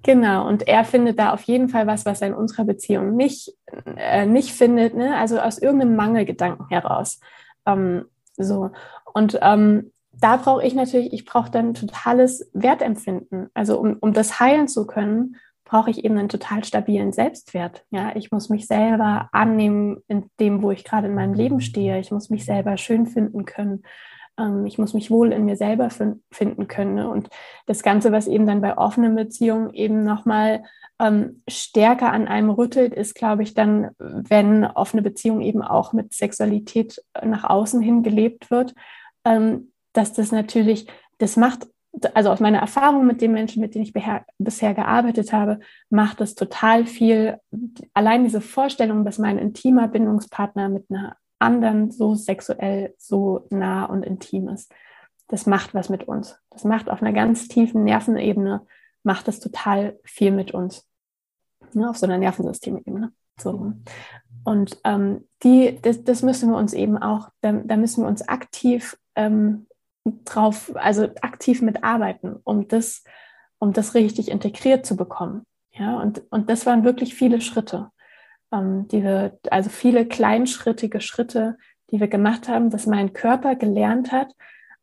[0.02, 3.54] Genau, und er findet da auf jeden Fall was, was er in unserer Beziehung nicht,
[3.98, 5.16] äh, nicht findet, ne?
[5.18, 7.20] also aus irgendeinem Mangelgedanken heraus.
[7.66, 8.06] Ähm,
[8.44, 8.72] so.
[9.14, 13.50] Und ähm, da brauche ich natürlich, ich brauche dann totales Wertempfinden.
[13.54, 17.86] Also um, um das heilen zu können, brauche ich eben einen total stabilen Selbstwert.
[17.92, 22.00] Ja, ich muss mich selber annehmen in dem, wo ich gerade in meinem Leben stehe.
[22.00, 23.84] Ich muss mich selber schön finden können.
[24.38, 25.90] Ähm, ich muss mich wohl in mir selber
[26.32, 26.96] finden können.
[26.96, 27.08] Ne?
[27.08, 27.30] Und
[27.68, 30.64] das Ganze, was eben dann bei offenen Beziehungen eben nochmal
[31.00, 36.14] ähm, stärker an einem rüttelt, ist, glaube ich, dann, wenn offene Beziehung eben auch mit
[36.14, 38.76] Sexualität nach außen hin gelebt wird,
[39.24, 41.68] ähm, dass das natürlich, das macht,
[42.14, 43.94] also aus meiner Erfahrung mit den Menschen, mit denen ich
[44.38, 45.60] bisher gearbeitet habe,
[45.90, 47.40] macht es total viel,
[47.94, 54.04] allein diese Vorstellung, dass mein intimer Bindungspartner mit einer anderen so sexuell, so nah und
[54.04, 54.72] intim ist.
[55.30, 56.38] Das macht was mit uns.
[56.50, 58.66] Das macht auf einer ganz tiefen Nervenebene,
[59.04, 60.89] macht es total viel mit uns.
[61.74, 63.12] Ne, auf so einer Nervensystemebene.
[63.40, 63.74] So.
[64.44, 68.28] Und ähm, die, das, das müssen wir uns eben auch, da, da müssen wir uns
[68.28, 69.68] aktiv ähm,
[70.26, 73.04] drauf, also aktiv mitarbeiten, um das,
[73.60, 75.46] um das richtig integriert zu bekommen.
[75.72, 77.90] Ja, und, und das waren wirklich viele Schritte,
[78.52, 81.58] ähm, die wir, also viele kleinschrittige Schritte,
[81.92, 84.34] die wir gemacht haben, dass mein Körper gelernt hat,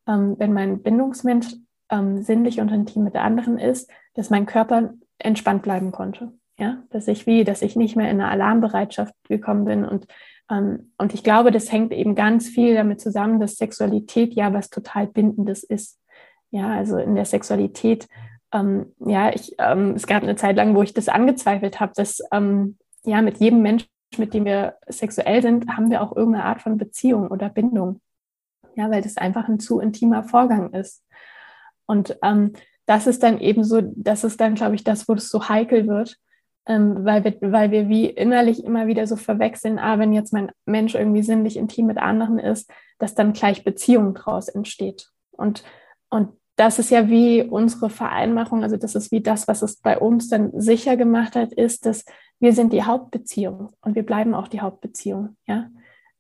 [0.07, 1.55] ähm, wenn mein Bindungsmensch
[1.91, 6.33] ähm, sinnlich und intim mit der anderen ist, dass mein Körper entspannt bleiben konnte.
[6.59, 10.07] Ja, dass ich wie, dass ich nicht mehr in eine Alarmbereitschaft gekommen bin und
[10.51, 14.71] ähm, und ich glaube, das hängt eben ganz viel damit zusammen, dass Sexualität ja was
[14.71, 16.01] total Bindendes ist.
[16.51, 18.07] Ja, also in der Sexualität,
[18.53, 22.21] ähm, ja, ich, ähm, es gab eine Zeit lang, wo ich das angezweifelt habe, dass
[22.33, 26.63] ähm, ja mit jedem Menschen, mit dem wir sexuell sind, haben wir auch irgendeine Art
[26.63, 28.01] von Beziehung oder Bindung.
[28.77, 31.03] Ja, weil das einfach ein zu intimer Vorgang ist.
[31.87, 32.53] Und ähm,
[32.85, 35.89] das ist dann eben so, das ist dann, glaube ich, das, wo es so heikel
[35.89, 36.19] wird,
[36.67, 40.51] ähm, weil, wir, weil wir wie innerlich immer wieder so verwechseln, ah, wenn jetzt mein
[40.65, 45.11] Mensch irgendwie sinnlich intim mit anderen ist, dass dann gleich Beziehung draus entsteht.
[45.31, 45.65] Und,
[46.11, 49.99] und das ist ja wie unsere Vereinmachung, also das ist wie das, was es bei
[49.99, 52.05] uns dann sicher gemacht hat, ist, dass
[52.41, 55.69] wir sind die Hauptbeziehung und wir bleiben auch die Hauptbeziehung, ja.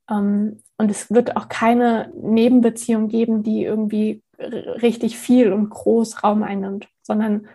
[0.09, 6.43] Ähm, und es wird auch keine Nebenbeziehung geben, die irgendwie richtig viel und groß Raum
[6.43, 7.49] einnimmt, sondern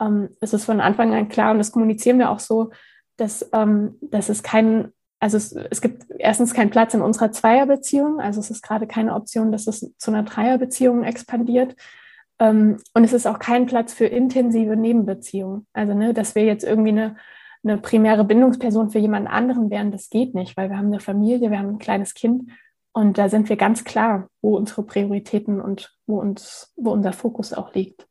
[0.00, 2.70] ähm, es ist von Anfang an klar und das kommunizieren wir auch so,
[3.16, 8.20] dass, ähm, dass es kein, also es, es gibt erstens keinen Platz in unserer Zweierbeziehung,
[8.20, 11.76] also es ist gerade keine Option, dass es zu einer Dreierbeziehung expandiert.
[12.38, 15.66] Ähm, und es ist auch kein Platz für intensive Nebenbeziehungen.
[15.72, 17.16] Also, ne, dass wir jetzt irgendwie eine,
[17.64, 21.50] eine primäre Bindungsperson für jemanden anderen wären, das geht nicht, weil wir haben eine Familie,
[21.50, 22.50] wir haben ein kleines Kind
[22.92, 27.52] und da sind wir ganz klar, wo unsere Prioritäten und wo uns, wo unser Fokus
[27.52, 28.06] auch liegt.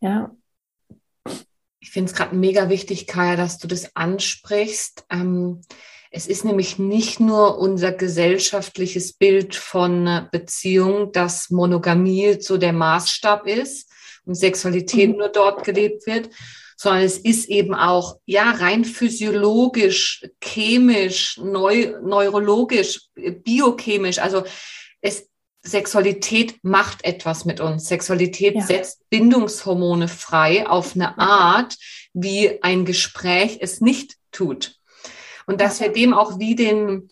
[0.00, 0.30] Ja,
[1.80, 5.04] ich finde es gerade mega wichtig, Kaya, dass du das ansprichst.
[5.10, 5.62] Ähm,
[6.10, 13.46] es ist nämlich nicht nur unser gesellschaftliches Bild von Beziehung, dass Monogamie so der Maßstab
[13.46, 13.90] ist
[14.26, 15.16] und Sexualität mhm.
[15.16, 16.30] nur dort gelebt wird,
[16.76, 24.18] sondern es ist eben auch, ja, rein physiologisch, chemisch, neu, neurologisch, biochemisch.
[24.18, 24.44] Also
[25.00, 25.29] es
[25.62, 27.86] Sexualität macht etwas mit uns.
[27.86, 28.62] Sexualität ja.
[28.62, 31.76] setzt Bindungshormone frei auf eine Art,
[32.14, 34.76] wie ein Gespräch es nicht tut.
[35.46, 37.10] Und dass wir dem auch wie den,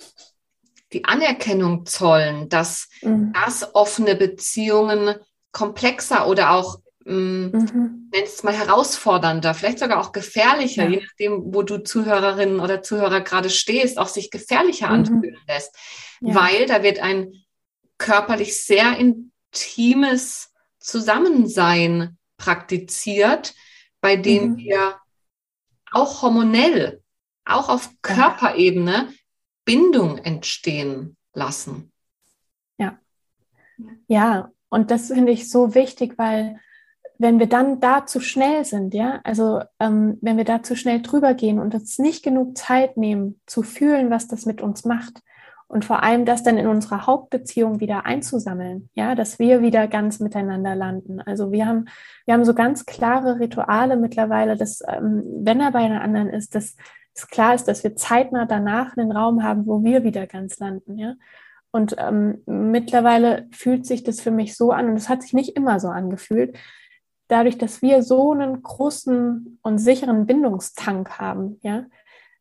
[0.93, 3.33] die Anerkennung zollen, dass mhm.
[3.35, 5.17] das offene Beziehungen
[5.53, 8.11] komplexer oder auch, ähm, mhm.
[8.13, 10.91] nenn es mal herausfordernder, vielleicht sogar auch gefährlicher, ja.
[10.91, 14.95] je nachdem, wo du Zuhörerinnen oder Zuhörer gerade stehst, auch sich gefährlicher mhm.
[14.95, 15.75] anfühlen lässt.
[16.21, 16.35] Ja.
[16.35, 17.33] Weil da wird ein
[17.99, 23.55] körperlich sehr intimes Zusammensein praktiziert,
[24.01, 24.57] bei dem mhm.
[24.57, 24.97] wir
[25.91, 27.03] auch hormonell,
[27.45, 29.13] auch auf Körperebene
[29.65, 31.93] Bindung entstehen lassen.
[32.79, 32.99] Ja.
[34.07, 36.61] Ja, und das finde ich so wichtig, weil
[37.19, 41.03] wenn wir dann da zu schnell sind, ja, also ähm, wenn wir da zu schnell
[41.03, 45.21] drüber gehen und uns nicht genug Zeit nehmen, zu fühlen, was das mit uns macht,
[45.69, 50.19] und vor allem das dann in unserer Hauptbeziehung wieder einzusammeln, ja, dass wir wieder ganz
[50.19, 51.21] miteinander landen.
[51.21, 51.85] Also wir haben,
[52.25, 56.55] wir haben so ganz klare Rituale mittlerweile, dass ähm, wenn er bei einer anderen ist,
[56.55, 56.75] dass
[57.15, 60.97] es klar ist, dass wir zeitnah danach einen Raum haben, wo wir wieder ganz landen,
[60.99, 61.15] ja.
[61.71, 65.55] Und ähm, mittlerweile fühlt sich das für mich so an, und es hat sich nicht
[65.55, 66.57] immer so angefühlt,
[67.29, 71.85] dadurch, dass wir so einen großen und sicheren Bindungstank haben, ja,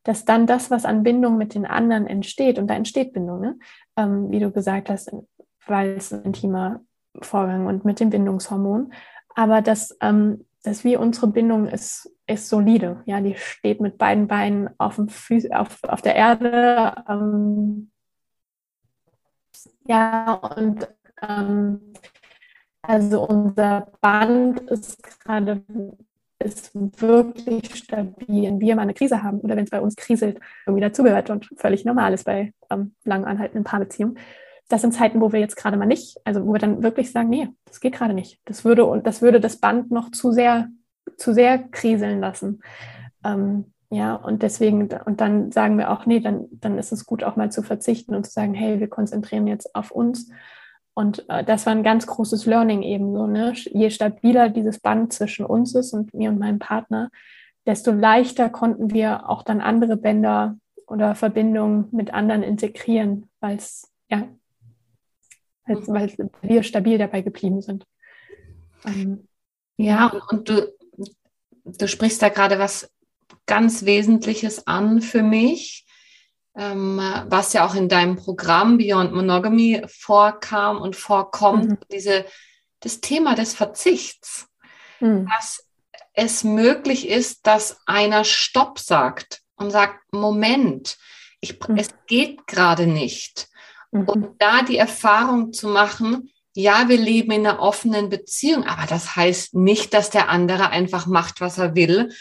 [0.08, 3.60] dass dann das, was an Bindung mit den anderen entsteht, und da entsteht Bindung, ne?
[3.98, 5.12] Ähm, wie du gesagt hast,
[5.66, 6.80] weil es ein intimer
[7.22, 8.94] Vorgang und mit dem Bindungshormon,
[9.36, 14.28] aber dass, ähm, dass wir unsere Bindung ist, ist solide, ja, die steht mit beiden
[14.28, 17.92] Beinen auf, dem Füß, auf, auf der Erde, ähm,
[19.86, 20.88] ja, und
[21.22, 21.94] ähm,
[22.82, 25.64] also unser Band ist gerade
[26.40, 28.44] ist wirklich stabil.
[28.44, 31.50] Wenn wir mal eine Krise haben oder wenn es bei uns kriselt, irgendwie dazugehört und
[31.56, 34.18] völlig normal ist bei ähm, lang anhaltenden Paarbeziehungen.
[34.70, 37.30] Das sind Zeiten, wo wir jetzt gerade mal nicht, also wo wir dann wirklich sagen,
[37.30, 38.40] nee, das geht gerade nicht.
[38.46, 40.68] Das würde und das würde das Band noch zu sehr,
[41.16, 42.62] zu sehr kriseln lassen.
[43.24, 47.24] Ähm, ja, und deswegen, und dann sagen wir auch, nee, dann, dann ist es gut,
[47.24, 50.30] auch mal zu verzichten und zu sagen, hey, wir konzentrieren jetzt auf uns.
[50.98, 53.54] Und äh, das war ein ganz großes Learning eben so, ne?
[53.54, 57.12] Je stabiler dieses Band zwischen uns ist und mir und meinem Partner,
[57.68, 60.58] desto leichter konnten wir auch dann andere Bänder
[60.88, 64.28] oder Verbindungen mit anderen integrieren, weil es, ja,
[65.68, 67.86] weil wir stabil dabei geblieben sind.
[68.84, 69.28] Ähm,
[69.78, 70.74] ja, und, und du,
[71.64, 72.92] du sprichst da gerade was
[73.46, 75.86] ganz Wesentliches an für mich,
[76.60, 81.78] was ja auch in deinem Programm Beyond Monogamy vorkam und vorkommt, mhm.
[81.92, 82.26] diese,
[82.80, 84.48] das Thema des Verzichts.
[85.00, 85.28] Mhm.
[85.28, 85.68] Dass
[86.14, 90.98] es möglich ist, dass einer Stopp sagt und sagt, Moment,
[91.42, 91.78] ich, mhm.
[91.78, 93.50] es geht gerade nicht.
[93.92, 94.06] Mhm.
[94.06, 99.16] Und da die Erfahrung zu machen, ja, wir leben in einer offenen Beziehung, aber das
[99.16, 102.12] heißt nicht, dass der andere einfach macht, was er will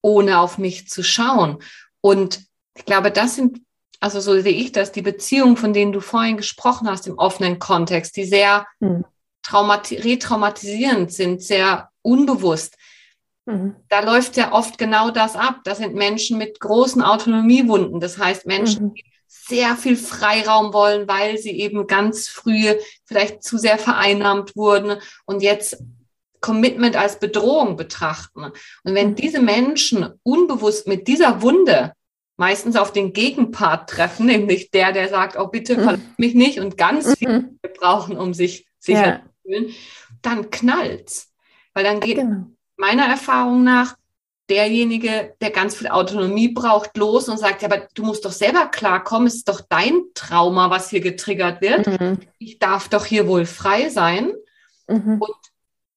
[0.00, 1.58] ohne auf mich zu schauen.
[2.00, 3.60] Und ich glaube, das sind,
[4.00, 7.58] also so sehe ich das, die Beziehungen, von denen du vorhin gesprochen hast im offenen
[7.58, 9.04] Kontext, die sehr mhm.
[9.52, 12.76] retraumatisierend sind, sehr unbewusst.
[13.44, 13.76] Mhm.
[13.88, 15.60] Da läuft ja oft genau das ab.
[15.64, 18.00] Das sind Menschen mit großen Autonomiewunden.
[18.00, 18.94] Das heißt, Menschen, mhm.
[18.94, 24.96] die sehr viel Freiraum wollen, weil sie eben ganz früh vielleicht zu sehr vereinnahmt wurden
[25.26, 25.82] und jetzt
[26.40, 28.44] Commitment als Bedrohung betrachten.
[28.44, 29.14] Und wenn mhm.
[29.16, 31.92] diese Menschen unbewusst mit dieser Wunde
[32.40, 35.82] meistens auf den Gegenpart treffen, nämlich der, der sagt, oh bitte mhm.
[35.82, 37.14] verlass mich nicht und ganz mhm.
[37.14, 39.20] viel brauchen, um sich sicher ja.
[39.20, 39.74] zu fühlen,
[40.22, 41.34] dann knallt's.
[41.74, 42.46] Weil dann geht genau.
[42.78, 43.94] meiner Erfahrung nach
[44.48, 48.68] derjenige, der ganz viel Autonomie braucht, los und sagt, ja, aber du musst doch selber
[48.68, 51.86] klarkommen, es ist doch dein Trauma, was hier getriggert wird.
[51.88, 52.20] Mhm.
[52.38, 54.32] Ich darf doch hier wohl frei sein.
[54.88, 55.18] Mhm.
[55.20, 55.36] Und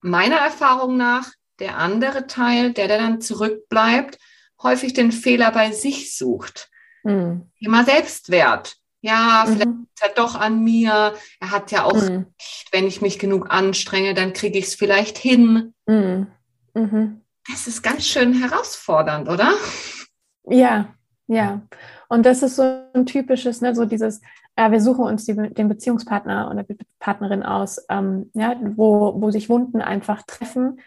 [0.02, 4.20] meiner Erfahrung nach der andere Teil, der, der dann zurückbleibt,
[4.64, 6.70] häufig den Fehler bei sich sucht.
[7.04, 7.50] Mhm.
[7.60, 8.78] Thema Selbstwert.
[9.02, 9.88] Ja, vielleicht mhm.
[9.94, 11.14] ist er doch an mir.
[11.42, 12.28] Er hat ja auch, mhm.
[12.72, 15.74] wenn ich mich genug anstrenge, dann kriege ich es vielleicht hin.
[15.86, 16.28] Mhm.
[16.74, 17.20] mhm.
[17.52, 19.52] Das ist ganz schön herausfordernd, oder?
[20.46, 20.94] Ja,
[21.28, 21.62] ja.
[22.08, 24.22] Und das ist so ein typisches, ne, so dieses,
[24.56, 29.30] äh, wir suchen uns die, den Beziehungspartner oder die Partnerin aus, ähm, ja, wo, wo
[29.30, 30.80] sich Wunden einfach treffen,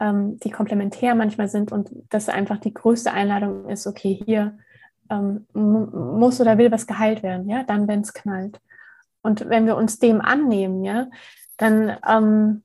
[0.00, 4.58] ähm, die komplementär manchmal sind und das einfach die größte Einladung ist, okay, hier
[5.10, 8.60] ähm, muss oder will was geheilt werden, ja, dann, wenn es knallt.
[9.22, 11.08] Und wenn wir uns dem annehmen, ja,
[11.56, 12.62] dann ähm,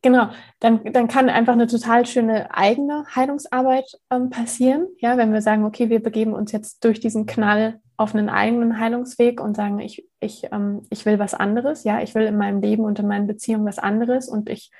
[0.00, 0.28] Genau,
[0.60, 4.86] dann, dann kann einfach eine total schöne eigene Heilungsarbeit ähm, passieren.
[4.98, 8.78] Ja, wenn wir sagen, okay, wir begeben uns jetzt durch diesen Knall auf einen eigenen
[8.78, 12.60] Heilungsweg und sagen, ich, ich, ähm, ich will was anderes, ja, ich will in meinem
[12.60, 14.70] Leben und in meinen Beziehungen was anderes und ich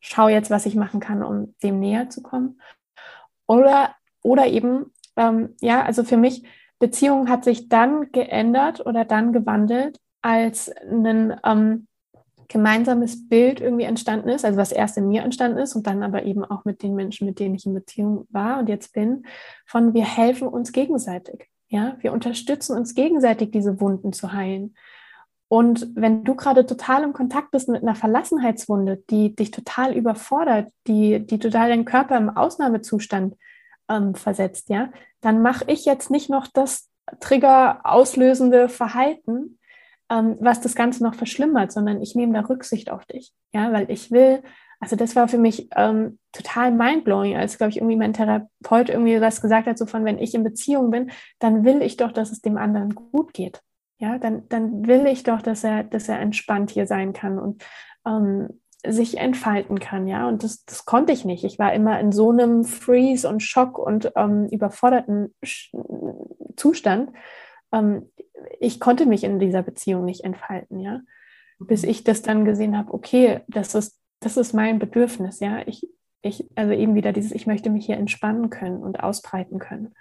[0.00, 2.60] schaue jetzt, was ich machen kann, um dem näher zu kommen.
[3.46, 6.44] Oder, oder eben, ähm, ja, also für mich,
[6.78, 11.88] Beziehung hat sich dann geändert oder dann gewandelt, als ein ähm,
[12.48, 16.24] gemeinsames Bild irgendwie entstanden ist, also was erst in mir entstanden ist und dann aber
[16.24, 19.26] eben auch mit den Menschen, mit denen ich in Beziehung war und jetzt bin,
[19.66, 21.48] von wir helfen uns gegenseitig.
[21.68, 24.74] Ja, wir unterstützen uns gegenseitig, diese Wunden zu heilen.
[25.48, 30.70] Und wenn du gerade total im Kontakt bist mit einer Verlassenheitswunde, die dich total überfordert,
[30.86, 33.34] die, die total deinen Körper im Ausnahmezustand
[33.88, 34.90] ähm, versetzt, ja,
[35.22, 36.90] dann mache ich jetzt nicht noch das
[37.20, 39.58] Trigger auslösende Verhalten,
[40.10, 43.32] ähm, was das Ganze noch verschlimmert, sondern ich nehme da Rücksicht auf dich.
[43.54, 44.42] Ja, weil ich will,
[44.80, 49.18] also das war für mich ähm, total mindblowing, als, glaube ich, irgendwie mein Therapeut irgendwie
[49.22, 52.30] was gesagt hat, so von, wenn ich in Beziehung bin, dann will ich doch, dass
[52.30, 53.62] es dem anderen gut geht.
[53.98, 57.64] Ja, dann, dann will ich doch, dass er, dass er entspannt hier sein kann und
[58.06, 60.28] ähm, sich entfalten kann, ja.
[60.28, 61.44] Und das, das konnte ich nicht.
[61.44, 65.34] Ich war immer in so einem Freeze und Schock und ähm, überforderten
[66.56, 67.10] Zustand,
[67.72, 68.10] ähm,
[68.60, 71.00] ich konnte mich in dieser Beziehung nicht entfalten, ja.
[71.58, 75.66] Bis ich das dann gesehen habe, okay, das ist, das ist mein Bedürfnis, ja.
[75.66, 75.88] Ich,
[76.22, 79.94] ich, also eben wieder dieses, ich möchte mich hier entspannen können und ausbreiten können.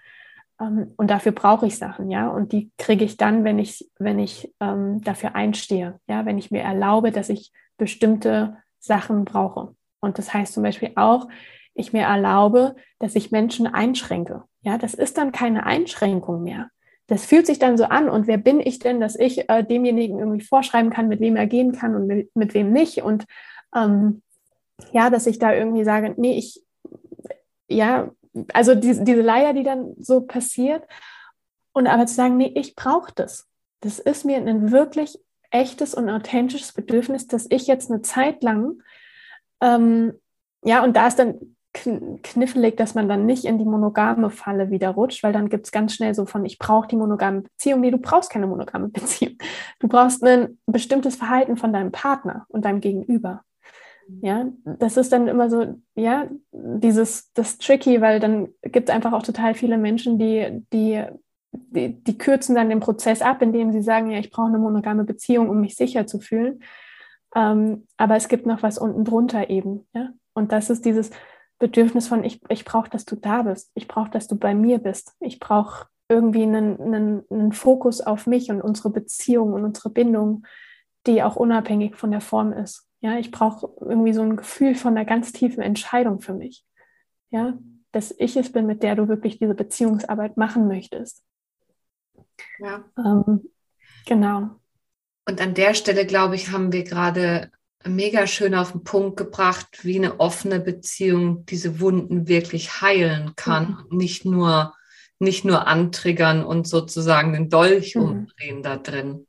[0.60, 2.30] Ähm, und dafür brauche ich Sachen, ja.
[2.30, 6.52] Und die kriege ich dann, wenn ich, wenn ich ähm, dafür einstehe, ja, wenn ich
[6.52, 9.76] mir erlaube, dass ich bestimmte Sachen brauche.
[10.00, 11.28] Und das heißt zum Beispiel auch,
[11.74, 14.44] ich mir erlaube, dass ich Menschen einschränke.
[14.62, 16.70] Ja, das ist dann keine Einschränkung mehr.
[17.06, 18.10] Das fühlt sich dann so an.
[18.10, 21.48] Und wer bin ich denn, dass ich äh, demjenigen irgendwie vorschreiben kann, mit wem er
[21.48, 23.02] gehen kann und mit, mit wem nicht?
[23.02, 23.26] Und
[23.76, 24.22] ähm,
[24.92, 26.62] ja, dass ich da irgendwie sage, nee, ich,
[27.70, 28.12] ja,
[28.54, 30.84] also die, diese Leier, die dann so passiert.
[31.74, 33.48] Und aber zu sagen, nee, ich brauche das.
[33.82, 35.20] Das ist mir ein wirklich
[35.52, 38.82] echtes und authentisches Bedürfnis, dass ich jetzt eine Zeit lang,
[39.62, 40.14] ähm,
[40.64, 44.90] ja, und da ist dann knifflig, dass man dann nicht in die monogame Falle wieder
[44.90, 47.82] rutscht, weil dann gibt es ganz schnell so von, ich brauche die monogame Beziehung.
[47.82, 49.38] Nee, du brauchst keine monogame Beziehung.
[49.80, 53.44] Du brauchst ein bestimmtes Verhalten von deinem Partner und deinem Gegenüber.
[54.22, 59.14] Ja, das ist dann immer so, ja, dieses, das tricky, weil dann gibt es einfach
[59.14, 61.04] auch total viele Menschen, die, die,
[61.52, 65.04] die, die kürzen dann den Prozess ab, indem sie sagen, ja, ich brauche eine monogame
[65.04, 66.64] Beziehung, um mich sicher zu fühlen.
[67.36, 70.10] Ähm, aber es gibt noch was unten drunter eben, ja.
[70.34, 71.10] Und das ist dieses
[71.60, 73.72] Bedürfnis von, ich, ich brauche, dass du da bist.
[73.74, 75.16] Ich brauche, dass du bei mir bist.
[75.20, 80.46] Ich brauche irgendwie einen, einen, einen Fokus auf mich und unsere Beziehung und unsere Bindung,
[81.08, 82.87] die auch unabhängig von der Form ist.
[83.00, 86.66] Ja, ich brauche irgendwie so ein Gefühl von einer ganz tiefen Entscheidung für mich.
[87.30, 87.58] Ja,
[87.92, 91.24] dass ich es bin, mit der du wirklich diese Beziehungsarbeit machen möchtest.
[92.60, 92.84] Ja.
[92.98, 93.50] Ähm,
[94.06, 94.60] genau.
[95.28, 97.52] Und an der Stelle, glaube ich, haben wir gerade
[97.86, 103.86] mega schön auf den Punkt gebracht, wie eine offene Beziehung diese Wunden wirklich heilen kann.
[103.90, 103.98] Mhm.
[103.98, 104.74] Nicht nur,
[105.20, 108.02] nicht nur antriggern und sozusagen den Dolch mhm.
[108.04, 109.28] umdrehen da drin.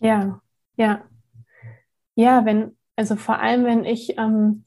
[0.00, 0.40] Ja,
[0.76, 1.04] ja.
[2.16, 4.64] Ja, wenn, also vor allem, wenn ich, ähm,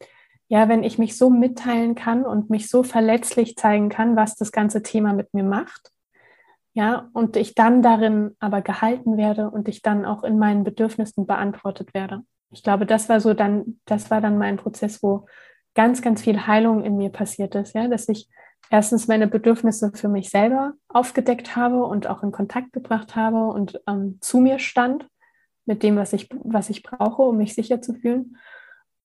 [0.47, 4.51] ja, wenn ich mich so mitteilen kann und mich so verletzlich zeigen kann, was das
[4.51, 5.91] ganze Thema mit mir macht,
[6.73, 11.25] ja, und ich dann darin aber gehalten werde und ich dann auch in meinen Bedürfnissen
[11.25, 12.21] beantwortet werde.
[12.51, 15.25] Ich glaube, das war so dann, das war dann mein Prozess, wo
[15.73, 18.29] ganz, ganz viel Heilung in mir passiert ist, ja, dass ich
[18.69, 23.81] erstens meine Bedürfnisse für mich selber aufgedeckt habe und auch in Kontakt gebracht habe und
[23.87, 25.07] ähm, zu mir stand
[25.67, 28.37] mit dem, was ich, was ich brauche, um mich sicher zu fühlen.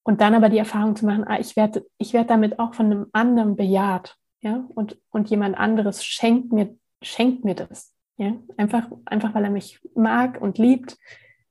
[0.05, 2.87] Und dann aber die Erfahrung zu machen, ah, ich werde ich werd damit auch von
[2.87, 4.17] einem anderen bejaht.
[4.41, 4.65] Ja?
[4.75, 7.95] Und, und jemand anderes schenkt mir, schenkt mir das.
[8.17, 8.35] Ja?
[8.57, 10.97] Einfach, einfach, weil er mich mag und liebt.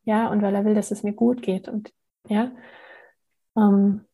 [0.04, 1.68] Ja, und weil er will, dass es mir gut geht.
[1.68, 1.94] Und
[2.28, 2.52] ja.
[3.56, 4.06] Ähm,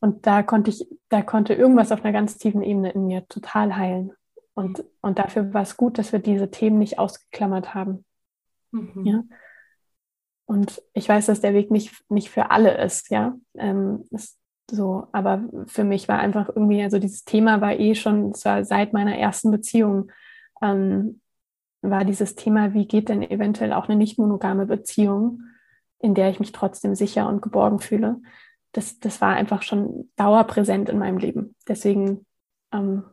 [0.00, 3.76] und da konnte ich, da konnte irgendwas auf einer ganz tiefen Ebene in mir total
[3.76, 4.12] heilen.
[4.54, 8.04] Und, und dafür war es gut, dass wir diese Themen nicht ausgeklammert haben.
[8.70, 9.04] Mhm.
[9.04, 9.24] Ja.
[10.48, 13.36] Und ich weiß, dass der Weg nicht, nicht für alle ist, ja.
[13.54, 14.38] Ähm, ist
[14.70, 18.94] so, aber für mich war einfach irgendwie, also dieses Thema war eh schon, zwar seit
[18.94, 20.10] meiner ersten Beziehung,
[20.62, 21.20] ähm,
[21.82, 25.42] war dieses Thema, wie geht denn eventuell auch eine nicht monogame Beziehung,
[25.98, 28.16] in der ich mich trotzdem sicher und geborgen fühle.
[28.72, 31.56] Das, das war einfach schon dauerpräsent in meinem Leben.
[31.68, 32.24] Deswegen
[32.72, 33.04] ähm,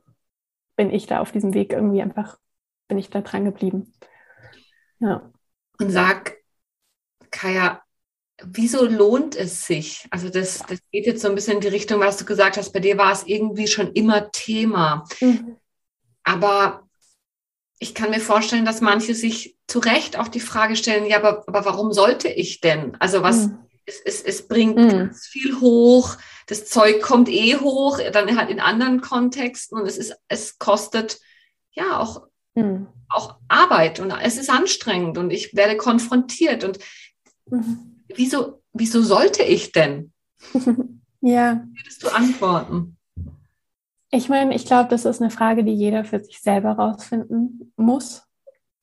[0.78, 2.38] bin ich da auf diesem Weg irgendwie einfach,
[2.88, 3.94] bin ich da dran geblieben.
[5.00, 5.30] Ja.
[5.80, 6.35] Und sag,
[7.36, 7.82] Kaya,
[8.44, 10.08] wieso lohnt es sich?
[10.10, 12.72] Also das, das geht jetzt so ein bisschen in die Richtung, was du gesagt hast.
[12.72, 15.06] Bei dir war es irgendwie schon immer Thema.
[15.20, 15.58] Mhm.
[16.24, 16.88] Aber
[17.80, 21.44] ich kann mir vorstellen, dass manche sich zu Recht auch die Frage stellen, ja, aber,
[21.48, 22.96] aber warum sollte ich denn?
[23.00, 23.60] Also was, mhm.
[23.86, 24.90] es, es, es bringt mhm.
[24.90, 26.16] ganz viel hoch,
[26.48, 31.20] das Zeug kommt eh hoch, dann halt in anderen Kontexten und es ist, es kostet
[31.72, 32.88] ja auch, mhm.
[33.10, 36.80] auch Arbeit und es ist anstrengend und ich werde konfrontiert und
[37.50, 38.04] Mhm.
[38.16, 40.12] Wieso, wieso sollte ich denn?
[41.22, 41.64] ja.
[41.74, 42.98] Würdest du antworten?
[44.12, 48.24] Ich meine, ich glaube, das ist eine Frage, die jeder für sich selber rausfinden muss.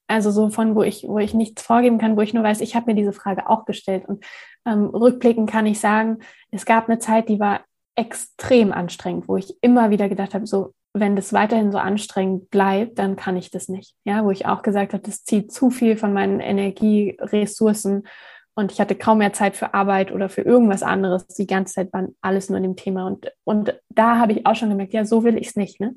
[0.07, 2.75] Also so von, wo ich, wo ich nichts vorgeben kann, wo ich nur weiß, ich
[2.77, 4.05] habe mir diese Frage auch gestellt.
[4.07, 4.25] Und
[4.67, 6.19] ähm, rückblickend kann ich sagen,
[6.51, 10.75] es gab eine Zeit, die war extrem anstrengend, wo ich immer wieder gedacht habe, so,
[10.93, 13.95] wenn das weiterhin so anstrengend bleibt, dann kann ich das nicht.
[14.05, 18.07] Ja, wo ich auch gesagt habe, das zieht zu viel von meinen Energieressourcen
[18.55, 21.27] und ich hatte kaum mehr Zeit für Arbeit oder für irgendwas anderes.
[21.27, 23.07] Die ganze Zeit war alles nur in dem Thema.
[23.07, 25.81] Und, und da habe ich auch schon gemerkt, ja, so will ich es nicht.
[25.81, 25.97] Ne?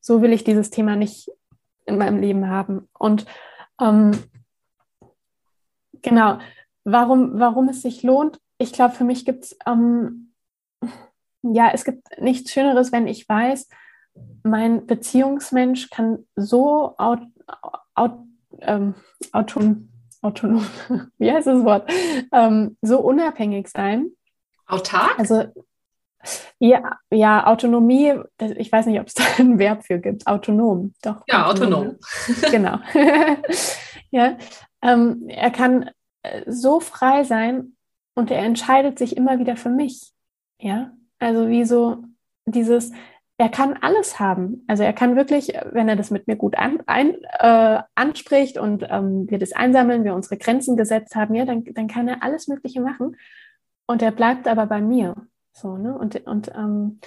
[0.00, 1.28] So will ich dieses Thema nicht
[1.86, 2.88] in meinem Leben haben.
[2.96, 3.26] Und
[3.80, 4.12] ähm,
[6.02, 6.38] genau,
[6.84, 10.32] warum, warum es sich lohnt, ich glaube, für mich gibt es, ähm,
[11.42, 13.68] ja, es gibt nichts Schöneres, wenn ich weiß,
[14.42, 16.96] mein Beziehungsmensch kann so
[18.60, 18.94] ähm,
[19.32, 19.88] autonom,
[20.22, 20.66] autonom,
[21.18, 21.90] wie heißt das Wort,
[22.32, 24.10] ähm, so unabhängig sein.
[24.66, 25.18] Autark?
[25.18, 25.44] Also
[26.58, 28.14] ja, ja, Autonomie,
[28.56, 30.26] ich weiß nicht, ob es da ein Verb für gibt.
[30.26, 31.22] Autonom, doch.
[31.28, 31.96] Ja, autonom.
[31.96, 32.50] autonom.
[32.50, 32.78] genau.
[34.10, 34.36] ja,
[34.82, 35.90] ähm, er kann
[36.22, 37.76] äh, so frei sein
[38.14, 40.12] und er entscheidet sich immer wieder für mich.
[40.60, 42.04] Ja, also wie so
[42.46, 42.92] dieses,
[43.40, 44.64] er kann alles haben.
[44.66, 48.84] Also er kann wirklich, wenn er das mit mir gut an, ein, äh, anspricht und
[48.90, 52.48] ähm, wir das einsammeln, wir unsere Grenzen gesetzt haben, ja, dann, dann kann er alles
[52.48, 53.16] Mögliche machen.
[53.86, 55.14] Und er bleibt aber bei mir.
[55.52, 55.96] So, ne?
[55.96, 56.98] Und, und, ähm,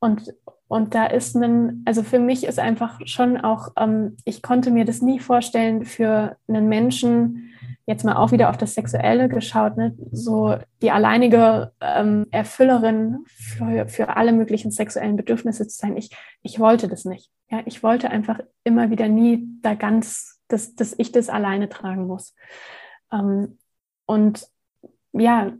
[0.00, 0.34] und,
[0.66, 4.84] und da ist ein, also für mich ist einfach schon auch, ähm, ich konnte mir
[4.84, 7.53] das nie vorstellen, für einen Menschen,
[7.86, 9.94] jetzt mal auch wieder auf das Sexuelle geschaut, ne?
[10.10, 15.96] so die alleinige ähm, Erfüllerin für, für alle möglichen sexuellen Bedürfnisse zu sein.
[15.96, 16.10] Ich,
[16.42, 17.30] ich wollte das nicht.
[17.50, 22.06] Ja, ich wollte einfach immer wieder nie da ganz, dass, dass ich das alleine tragen
[22.06, 22.34] muss.
[23.12, 23.58] Ähm,
[24.06, 24.46] und
[25.12, 25.52] ja,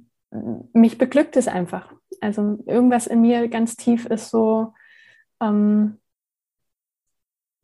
[0.73, 1.93] mich beglückt es einfach.
[2.21, 4.73] Also irgendwas in mir ganz tief ist so,
[5.41, 6.01] ähm,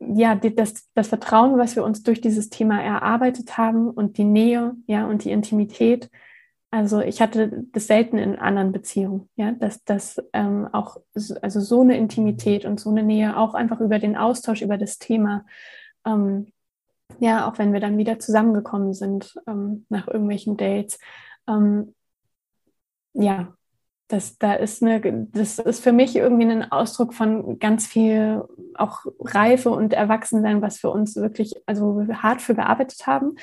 [0.00, 4.24] ja, die, das, das Vertrauen, was wir uns durch dieses Thema erarbeitet haben und die
[4.24, 6.10] Nähe, ja, und die Intimität.
[6.70, 11.82] Also ich hatte das selten in anderen Beziehungen, ja, dass das ähm, auch, also so
[11.82, 15.44] eine Intimität und so eine Nähe, auch einfach über den Austausch über das Thema,
[16.06, 16.52] ähm,
[17.18, 20.98] ja, auch wenn wir dann wieder zusammengekommen sind ähm, nach irgendwelchen Dates,
[21.48, 21.94] ähm,
[23.12, 23.54] ja,
[24.12, 25.00] das, da ist eine,
[25.32, 28.42] das ist für mich irgendwie ein Ausdruck von ganz viel
[28.74, 33.36] auch Reife und Erwachsensein, was wir uns wirklich also hart für gearbeitet haben.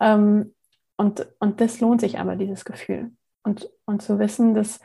[0.00, 0.54] Ähm,
[0.96, 3.12] und, und das lohnt sich aber, dieses Gefühl.
[3.42, 4.80] Und, und zu wissen, dass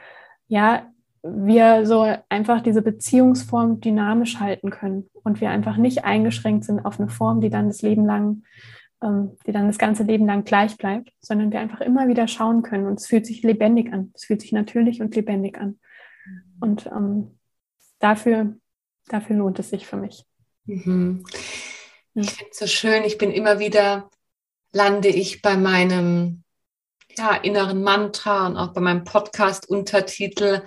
[0.48, 0.88] ja,
[1.24, 7.00] wir so einfach diese Beziehungsform dynamisch halten können und wir einfach nicht eingeschränkt sind auf
[7.00, 8.44] eine Form, die dann das Leben lang
[9.46, 12.88] die dann das ganze Leben lang gleich bleibt, sondern wir einfach immer wieder schauen können
[12.88, 14.12] und es fühlt sich lebendig an.
[14.14, 15.80] Es fühlt sich natürlich und lebendig an.
[16.26, 16.42] Mhm.
[16.60, 17.40] Und ähm,
[18.00, 18.56] dafür,
[19.08, 20.26] dafür lohnt es sich für mich.
[20.66, 21.26] Mhm.
[22.16, 24.10] Ich finde es so schön, ich bin immer wieder,
[24.72, 26.44] lande ich bei meinem
[27.18, 30.64] ja, inneren Mantra und auch bei meinem Podcast-Untertitel,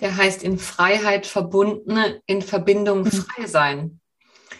[0.00, 3.12] der heißt in Freiheit verbunden, in Verbindung mhm.
[3.12, 4.00] frei sein.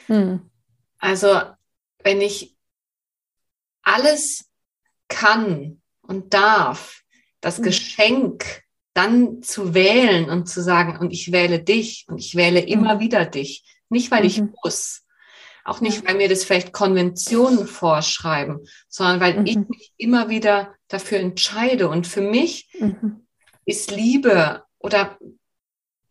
[0.09, 0.51] Mhm.
[0.99, 1.41] Also
[2.03, 2.57] wenn ich
[3.83, 4.51] alles
[5.09, 7.03] kann und darf,
[7.41, 7.65] das mhm.
[7.65, 8.63] Geschenk
[8.95, 13.01] dann zu wählen und zu sagen, und ich wähle dich und ich wähle immer mhm.
[13.01, 13.65] wieder dich.
[13.89, 14.27] Nicht, weil mhm.
[14.27, 15.05] ich muss,
[15.65, 19.47] auch nicht, weil mir das vielleicht Konventionen vorschreiben, sondern weil mhm.
[19.47, 21.89] ich mich immer wieder dafür entscheide.
[21.89, 23.27] Und für mich mhm.
[23.65, 25.19] ist Liebe oder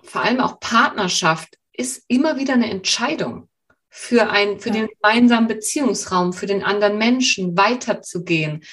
[0.01, 3.49] vor allem auch Partnerschaft ist immer wieder eine Entscheidung
[3.89, 4.75] für, ein, für ja.
[4.75, 8.63] den gemeinsamen Beziehungsraum, für den anderen Menschen weiterzugehen.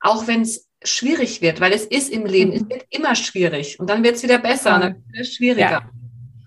[0.00, 2.56] Auch wenn es schwierig wird, weil es ist im Leben, mhm.
[2.56, 4.76] es wird immer schwierig und dann wird es wieder besser ja.
[4.76, 5.90] und dann wird es schwieriger.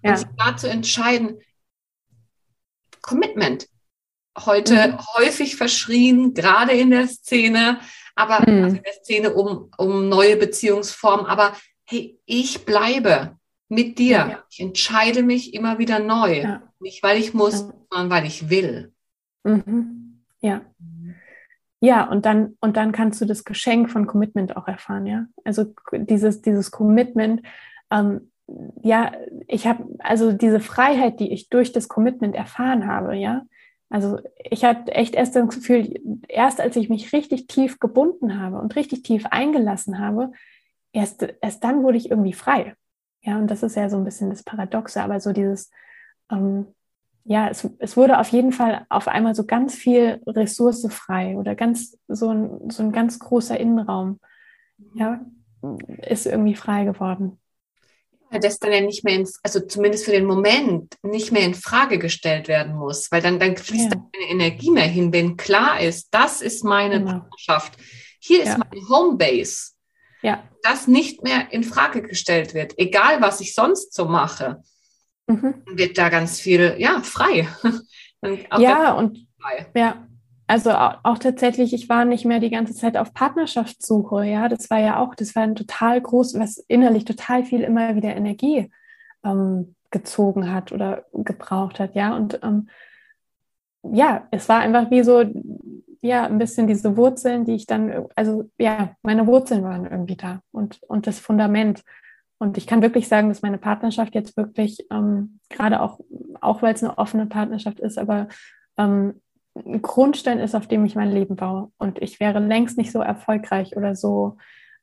[0.04, 0.12] Ja.
[0.12, 1.40] Und sich da zu entscheiden,
[3.02, 3.68] Commitment.
[4.38, 5.00] Heute mhm.
[5.18, 7.80] häufig verschrien, gerade in der Szene,
[8.16, 8.64] aber mhm.
[8.64, 11.56] also in der Szene um, um neue Beziehungsformen, aber
[11.86, 13.38] hey, ich bleibe
[13.70, 14.44] mit dir.
[14.50, 16.42] Ich entscheide mich immer wieder neu.
[16.42, 16.64] Ja.
[16.86, 17.74] Nicht, weil ich muss, ja.
[17.90, 18.94] sondern weil ich will.
[19.44, 20.22] Mhm.
[20.40, 20.62] Ja.
[21.80, 25.26] Ja, und dann, und dann kannst du das Geschenk von Commitment auch erfahren, ja.
[25.44, 27.42] Also dieses, dieses Commitment,
[27.90, 28.32] ähm,
[28.84, 29.14] ja,
[29.48, 33.48] ich habe also diese Freiheit, die ich durch das Commitment erfahren habe, ja.
[33.90, 38.60] Also ich hatte echt erst das Gefühl, erst als ich mich richtig tief gebunden habe
[38.60, 40.34] und richtig tief eingelassen habe,
[40.94, 42.76] erst, erst dann wurde ich irgendwie frei.
[43.24, 45.72] Ja, und das ist ja so ein bisschen das Paradoxe, aber so dieses,
[46.32, 46.75] ähm,
[47.26, 51.56] ja, es, es wurde auf jeden Fall auf einmal so ganz viel Ressource frei oder
[51.56, 54.20] ganz so ein, so ein ganz großer Innenraum,
[54.94, 55.26] ja,
[56.04, 57.40] ist irgendwie frei geworden.
[58.30, 61.98] Das dann ja nicht mehr ins, also zumindest für den Moment nicht mehr in Frage
[62.00, 64.10] gestellt werden muss, weil dann, dann fließt ja.
[64.12, 67.12] keine Energie mehr hin, wenn klar ist, das ist meine genau.
[67.12, 67.78] Partnerschaft.
[68.20, 68.58] Hier ist ja.
[68.58, 69.76] meine Homebase
[70.22, 70.44] ja.
[70.64, 74.64] das nicht mehr in Frage gestellt wird, egal was ich sonst so mache,
[75.28, 75.56] mhm.
[75.72, 77.48] wird da ganz viel, ja, frei.
[78.58, 79.68] ja, und frei.
[79.76, 80.08] ja,
[80.48, 84.70] also auch, auch, tatsächlich, ich war nicht mehr die ganze Zeit auf Partnerschaftssuche, ja, das
[84.70, 88.72] war ja auch, das war ein total groß, was innerlich total viel immer wieder Energie
[89.24, 92.70] ähm, gezogen hat oder gebraucht hat, ja, und ähm,
[93.84, 95.24] ja, es war einfach wie so
[96.06, 100.42] ja, ein bisschen diese Wurzeln, die ich dann, also ja, meine Wurzeln waren irgendwie da
[100.52, 101.84] und, und das Fundament.
[102.38, 106.00] Und ich kann wirklich sagen, dass meine Partnerschaft jetzt wirklich, ähm, gerade auch,
[106.42, 108.28] auch weil es eine offene Partnerschaft ist, aber
[108.78, 109.22] ähm,
[109.56, 111.72] ein Grundstein ist, auf dem ich mein Leben baue.
[111.78, 114.38] Und ich wäre längst nicht so erfolgreich oder so,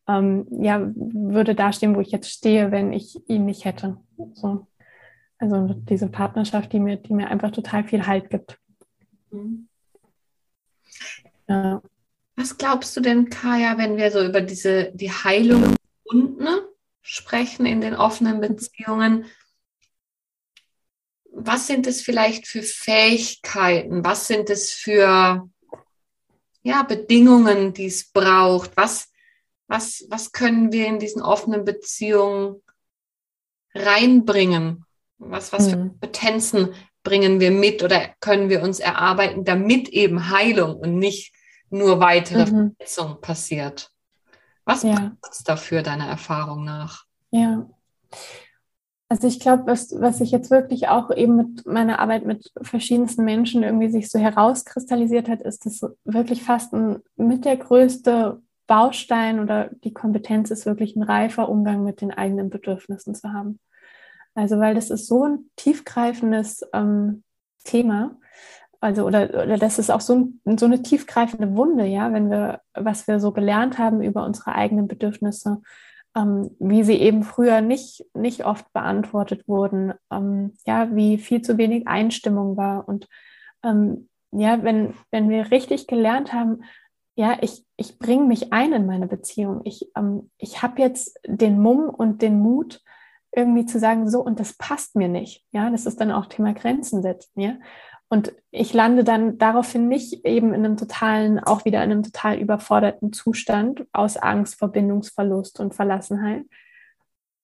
[0.08, 3.98] ähm, ja, würde dastehen, wo ich jetzt stehe, wenn ich ihn nicht hätte.
[4.34, 4.66] So.
[5.38, 8.58] Also diese Partnerschaft, die mir, die mir einfach total viel Halt gibt.
[9.30, 9.68] Mhm.
[11.48, 11.82] Ja.
[12.36, 16.46] Was glaubst du denn, Kaya, wenn wir so über diese, die Heilung unten
[17.02, 19.26] sprechen in den offenen Beziehungen?
[21.34, 24.04] Was sind es vielleicht für Fähigkeiten?
[24.04, 25.48] Was sind es für
[26.62, 28.76] ja, Bedingungen, die es braucht?
[28.76, 29.10] Was,
[29.66, 32.62] was, was können wir in diesen offenen Beziehungen
[33.74, 34.84] reinbringen?
[35.18, 35.88] Was, was für mhm.
[35.90, 41.34] Kompetenzen bringen wir mit oder können wir uns erarbeiten, damit eben Heilung und nicht
[41.70, 42.74] nur weitere mhm.
[42.76, 43.91] Verletzung passiert.
[44.64, 44.94] Was ja.
[45.20, 47.04] braucht es dafür, deiner Erfahrung nach?
[47.30, 47.66] Ja.
[49.08, 53.24] Also ich glaube, was, was sich jetzt wirklich auch eben mit meiner Arbeit mit verschiedensten
[53.24, 59.40] Menschen irgendwie sich so herauskristallisiert hat, ist, dass wirklich fast ein, mit der größte Baustein
[59.40, 63.60] oder die Kompetenz ist wirklich ein reifer Umgang mit den eigenen Bedürfnissen zu haben.
[64.34, 67.22] Also weil das ist so ein tiefgreifendes ähm,
[67.64, 68.16] Thema,
[68.82, 72.60] also oder, oder das ist auch so, ein, so eine tiefgreifende Wunde, ja, wenn wir,
[72.74, 75.62] was wir so gelernt haben über unsere eigenen Bedürfnisse,
[76.16, 81.58] ähm, wie sie eben früher nicht, nicht oft beantwortet wurden, ähm, ja, wie viel zu
[81.58, 82.88] wenig Einstimmung war.
[82.88, 83.08] Und
[83.62, 86.64] ähm, ja, wenn, wenn wir richtig gelernt haben,
[87.14, 89.60] ja, ich, ich bringe mich ein in meine Beziehung.
[89.62, 92.82] Ich, ähm, ich habe jetzt den Mumm und den Mut,
[93.34, 95.44] irgendwie zu sagen, so, und das passt mir nicht.
[95.52, 97.54] Ja, das ist dann auch Thema Grenzen setzen, ja.
[98.12, 102.36] Und ich lande dann daraufhin nicht eben in einem totalen, auch wieder in einem total
[102.36, 106.44] überforderten Zustand aus Angst, Verbindungsverlust und Verlassenheit,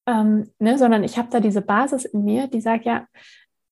[0.07, 3.07] ähm, ne, sondern ich habe da diese Basis in mir, die sagt, ja,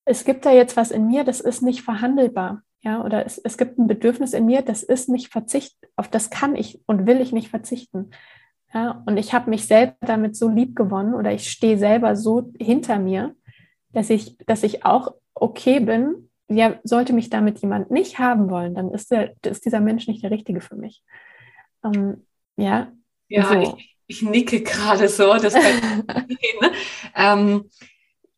[0.07, 2.62] es gibt da jetzt was in mir, das ist nicht verhandelbar.
[2.80, 6.30] Ja, oder es, es gibt ein Bedürfnis in mir, das ist nicht verzicht, auf das
[6.30, 8.11] kann ich und will ich nicht verzichten.
[8.72, 12.51] Ja, und ich habe mich selber damit so lieb gewonnen oder ich stehe selber so
[12.59, 13.36] hinter mir,
[13.92, 18.74] dass ich, dass ich auch okay bin, ja, sollte mich damit jemand nicht haben wollen,
[18.74, 21.03] dann ist, der, ist dieser Mensch nicht der Richtige für mich.
[21.84, 22.24] Ähm,
[22.57, 22.92] ja,
[23.28, 23.76] ja so.
[23.78, 25.34] ich, ich, nicke gerade so.
[25.34, 26.03] Das ne?
[27.14, 27.70] ähm,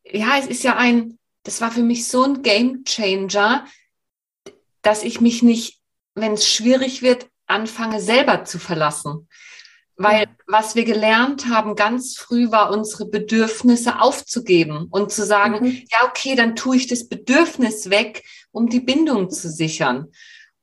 [0.05, 3.67] ja, es ist ja ein, das war für mich so ein Game Changer,
[4.83, 5.81] dass ich mich nicht,
[6.15, 9.29] wenn es schwierig wird, anfange selber zu verlassen.
[10.01, 15.83] Weil was wir gelernt haben ganz früh war, unsere Bedürfnisse aufzugeben und zu sagen, mhm.
[15.91, 18.23] ja, okay, dann tue ich das Bedürfnis weg,
[18.53, 20.07] um die Bindung zu sichern.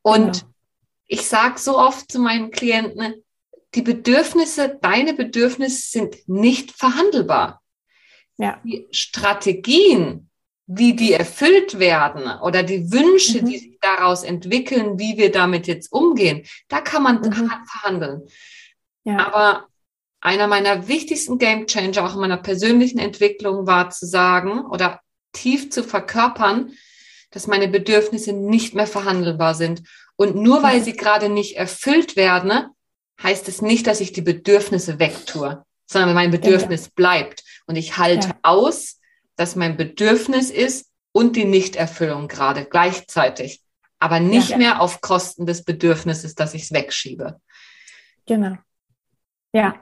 [0.02, 0.44] Und ja.
[1.08, 3.16] ich sage so oft zu meinen Klienten,
[3.76, 7.62] die Bedürfnisse, deine Bedürfnisse sind nicht verhandelbar.
[8.38, 8.62] Ja.
[8.64, 10.30] Die Strategien,
[10.68, 13.46] wie die erfüllt werden oder die Wünsche, mhm.
[13.48, 17.52] die sich daraus entwickeln, wie wir damit jetzt umgehen, da kann man mhm.
[17.68, 18.22] verhandeln.
[19.06, 19.26] Ja.
[19.26, 19.68] Aber
[20.20, 25.00] einer meiner wichtigsten Game Changer auch in meiner persönlichen Entwicklung war zu sagen oder
[25.32, 26.74] tief zu verkörpern,
[27.32, 29.84] dass meine Bedürfnisse nicht mehr verhandelbar sind.
[30.16, 32.70] Und nur weil sie gerade nicht erfüllt werden,
[33.22, 36.92] heißt es nicht, dass ich die Bedürfnisse wegtue, sondern mein Bedürfnis ja.
[36.96, 37.44] bleibt.
[37.68, 38.36] Und ich halte ja.
[38.44, 39.00] aus,
[39.36, 43.62] dass mein Bedürfnis ist und die Nichterfüllung gerade gleichzeitig.
[44.00, 44.58] Aber nicht ja.
[44.58, 47.40] mehr auf Kosten des Bedürfnisses, dass ich es wegschiebe.
[48.26, 48.58] Genau.
[49.56, 49.76] Ja.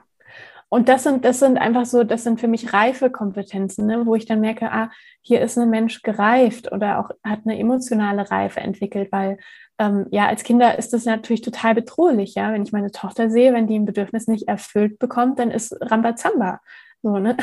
[0.68, 4.14] Und das sind, das sind einfach so, das sind für mich reife Kompetenzen, ne, wo
[4.14, 8.60] ich dann merke, ah, hier ist ein Mensch gereift oder auch hat eine emotionale Reife
[8.60, 9.38] entwickelt, weil
[9.78, 12.52] ähm, ja, als Kinder ist das natürlich total bedrohlich, ja.
[12.52, 16.60] Wenn ich meine Tochter sehe, wenn die ein Bedürfnis nicht erfüllt bekommt, dann ist Rambazamba.
[17.02, 17.36] So, ne?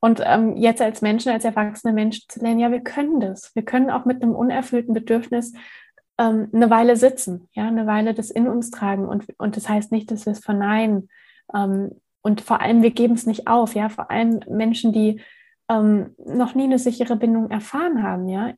[0.00, 3.54] Und ähm, jetzt als Menschen, als erwachsene Menschen zu lernen, ja, wir können das.
[3.54, 5.52] Wir können auch mit einem unerfüllten Bedürfnis
[6.18, 9.06] ähm, eine Weile sitzen, ja, eine Weile das in uns tragen.
[9.06, 11.10] Und, und das heißt nicht, dass wir es verneinen
[11.52, 15.20] und vor allem, wir geben es nicht auf, ja, vor allem Menschen, die
[15.68, 18.52] ähm, noch nie eine sichere Bindung erfahren haben, ja,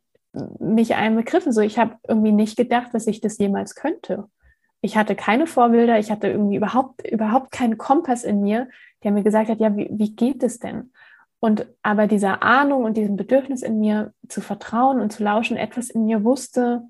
[0.58, 1.52] mich einbegriffen.
[1.52, 4.28] So, ich habe irgendwie nicht gedacht, dass ich das jemals könnte.
[4.80, 8.68] Ich hatte keine Vorbilder, ich hatte irgendwie überhaupt, überhaupt keinen Kompass in mir,
[9.04, 10.90] der mir gesagt hat, ja, wie, wie geht es denn?
[11.38, 15.90] Und aber dieser Ahnung und diesem Bedürfnis in mir zu vertrauen und zu lauschen, etwas
[15.90, 16.82] in mir wusste,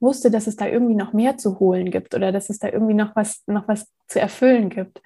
[0.00, 2.94] wusste, dass es da irgendwie noch mehr zu holen gibt oder dass es da irgendwie
[2.94, 5.02] noch was, noch was zu erfüllen gibt.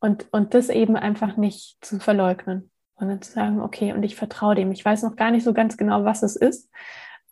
[0.00, 4.54] Und, und das eben einfach nicht zu verleugnen, sondern zu sagen, okay, und ich vertraue
[4.54, 4.72] dem.
[4.72, 6.70] Ich weiß noch gar nicht so ganz genau, was es ist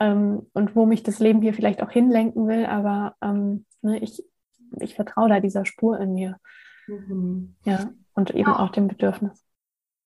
[0.00, 4.22] ähm, und wo mich das Leben hier vielleicht auch hinlenken will, aber ähm, ne, ich,
[4.80, 6.38] ich vertraue da dieser Spur in mir.
[6.86, 7.56] Mhm.
[7.64, 8.58] Ja, und eben ja.
[8.58, 9.44] auch dem Bedürfnis.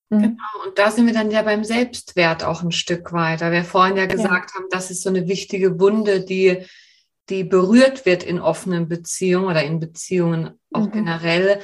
[0.09, 0.21] Mhm.
[0.21, 3.51] Genau, und da sind wir dann ja beim Selbstwert auch ein Stück weiter.
[3.51, 4.59] Wir vorhin ja gesagt ja.
[4.59, 6.65] haben, das ist so eine wichtige Wunde, die
[7.29, 10.91] die berührt wird in offenen Beziehungen oder in Beziehungen auch mhm.
[10.91, 11.61] generell,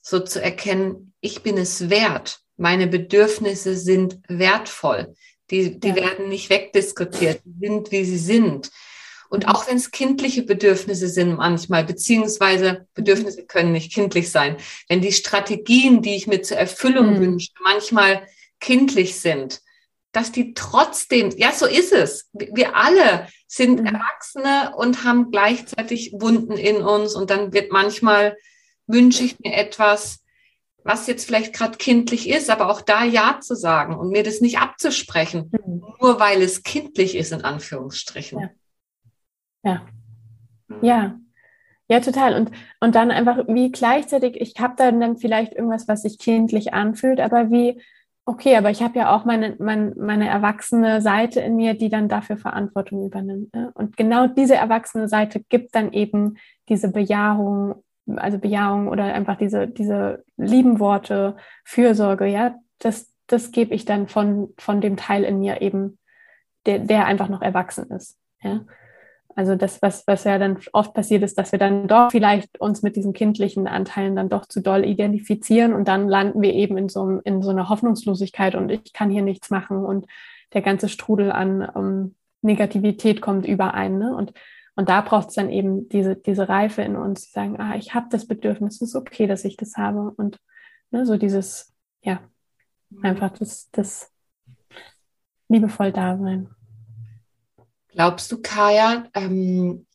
[0.00, 2.40] so zu erkennen, ich bin es wert.
[2.56, 5.14] Meine Bedürfnisse sind wertvoll.
[5.50, 5.96] Die, die ja.
[5.96, 8.70] werden nicht wegdiskutiert, die sind, wie sie sind.
[9.28, 14.56] Und auch wenn es kindliche Bedürfnisse sind manchmal, beziehungsweise Bedürfnisse können nicht kindlich sein,
[14.88, 17.20] wenn die Strategien, die ich mir zur Erfüllung mhm.
[17.20, 18.26] wünsche, manchmal
[18.60, 19.62] kindlich sind,
[20.12, 22.30] dass die trotzdem, ja, so ist es.
[22.32, 23.86] Wir alle sind mhm.
[23.86, 28.36] Erwachsene und haben gleichzeitig Wunden in uns und dann wird manchmal
[28.86, 30.22] wünsche ich mir etwas,
[30.84, 34.40] was jetzt vielleicht gerade kindlich ist, aber auch da Ja zu sagen und mir das
[34.40, 35.82] nicht abzusprechen, mhm.
[36.00, 38.40] nur weil es kindlich ist, in Anführungsstrichen.
[38.40, 38.50] Ja.
[39.64, 39.86] Ja.
[40.82, 41.18] Ja.
[41.88, 42.34] Ja, total.
[42.34, 42.50] Und,
[42.80, 47.20] und dann einfach wie gleichzeitig, ich habe dann, dann vielleicht irgendwas, was sich kindlich anfühlt,
[47.20, 47.82] aber wie,
[48.24, 52.08] okay, aber ich habe ja auch meine, meine, meine erwachsene Seite in mir, die dann
[52.08, 53.54] dafür Verantwortung übernimmt.
[53.54, 53.70] Ne?
[53.74, 56.36] Und genau diese erwachsene Seite gibt dann eben
[56.68, 57.82] diese Bejahung,
[58.16, 64.08] also Bejahung oder einfach diese, diese lieben Worte, Fürsorge, ja, das, das gebe ich dann
[64.08, 65.98] von, von dem Teil in mir eben,
[66.66, 68.18] der, der einfach noch erwachsen ist.
[68.40, 68.60] Ja.
[69.34, 72.82] Also das, was, was ja dann oft passiert ist, dass wir dann doch vielleicht uns
[72.82, 76.88] mit diesen kindlichen Anteilen dann doch zu doll identifizieren und dann landen wir eben in
[76.88, 80.06] so, in so einer Hoffnungslosigkeit und ich kann hier nichts machen und
[80.52, 83.98] der ganze Strudel an um, ähm, Negativität kommt überein.
[83.98, 84.14] Ne?
[84.14, 84.32] Und,
[84.74, 87.94] und da braucht es dann eben diese, diese Reife in uns, die sagen, ah, ich
[87.94, 90.12] habe das Bedürfnis, es ist okay, dass ich das habe.
[90.16, 90.38] Und
[90.90, 91.72] ne, so dieses,
[92.02, 92.20] ja,
[93.00, 94.12] einfach das, das
[95.48, 96.48] liebevoll Dasein.
[97.92, 99.86] Glaubst du, Kaya, ähm,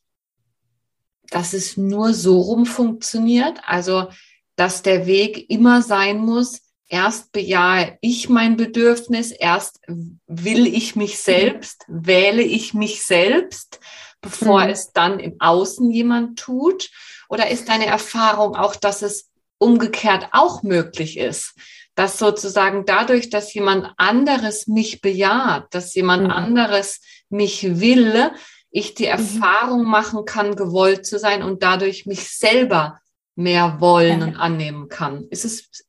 [1.30, 3.60] dass es nur so rum funktioniert?
[3.66, 4.08] Also,
[4.56, 9.80] dass der Weg immer sein muss, erst bejahe ich mein Bedürfnis, erst
[10.26, 13.80] will ich mich selbst, wähle ich mich selbst,
[14.20, 14.70] bevor mhm.
[14.70, 16.90] es dann im Außen jemand tut?
[17.28, 21.54] Oder ist deine Erfahrung auch, dass es umgekehrt auch möglich ist?
[21.98, 26.30] dass sozusagen dadurch, dass jemand anderes mich bejaht, dass jemand mhm.
[26.30, 28.30] anderes mich will,
[28.70, 29.10] ich die mhm.
[29.10, 33.00] Erfahrung machen kann, gewollt zu sein und dadurch mich selber
[33.34, 34.26] mehr wollen ja.
[34.26, 35.26] und annehmen kann.
[35.30, 35.86] Ist es?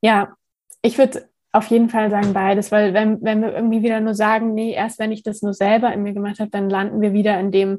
[0.00, 0.34] Ja,
[0.82, 4.54] ich würde auf jeden Fall sagen beides, weil wenn, wenn wir irgendwie wieder nur sagen,
[4.54, 7.38] nee, erst wenn ich das nur selber in mir gemacht habe, dann landen wir wieder
[7.38, 7.78] in dem,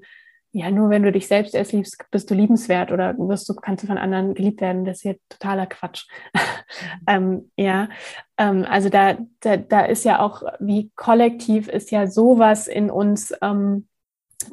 [0.55, 3.83] ja, nur wenn du dich selbst erst liebst, bist du liebenswert oder wirst du, kannst
[3.83, 4.85] du von anderen geliebt werden.
[4.85, 6.05] Das ist hier totaler Quatsch.
[7.07, 7.89] ähm, ja,
[8.37, 13.33] ähm, also da, da, da ist ja auch, wie kollektiv ist ja sowas in uns
[13.41, 13.87] ähm,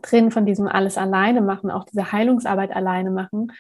[0.00, 3.52] drin von diesem alles alleine machen, auch diese Heilungsarbeit alleine machen.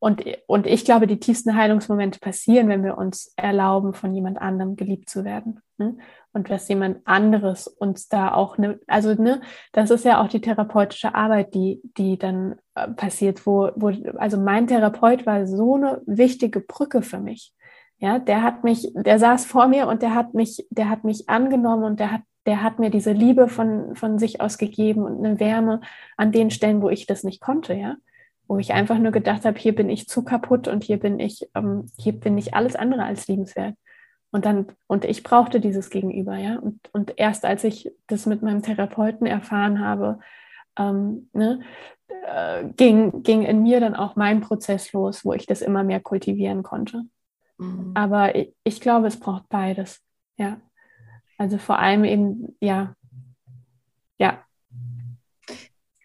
[0.00, 4.76] Und, und ich glaube, die tiefsten Heilungsmomente passieren, wenn wir uns erlauben, von jemand anderem
[4.76, 5.60] geliebt zu werden.
[5.76, 5.96] Ne?
[6.32, 9.40] und dass jemand anderes uns da auch ne, also ne,
[9.72, 14.38] das ist ja auch die therapeutische Arbeit, die die dann äh, passiert, wo wo also
[14.38, 17.52] mein Therapeut war so eine wichtige Brücke für mich.
[18.00, 21.28] Ja, der hat mich, der saß vor mir und der hat mich, der hat mich
[21.28, 25.18] angenommen und der hat der hat mir diese Liebe von, von sich aus gegeben und
[25.18, 25.80] eine Wärme
[26.16, 27.96] an den Stellen, wo ich das nicht konnte, ja.
[28.48, 31.48] Wo ich einfach nur gedacht habe, hier bin ich zu kaputt und hier bin ich,
[31.54, 33.76] ähm, hier bin ich alles andere als liebenswert.
[34.30, 36.58] Und dann, und ich brauchte dieses Gegenüber, ja.
[36.58, 40.18] Und, und erst als ich das mit meinem Therapeuten erfahren habe,
[40.78, 41.60] ähm, ne,
[42.26, 46.00] äh, ging, ging in mir dann auch mein Prozess los, wo ich das immer mehr
[46.00, 47.04] kultivieren konnte.
[47.58, 47.92] Mhm.
[47.94, 50.02] Aber ich, ich glaube, es braucht beides,
[50.36, 50.60] ja.
[51.36, 52.94] Also vor allem eben, ja,
[54.18, 54.44] ja,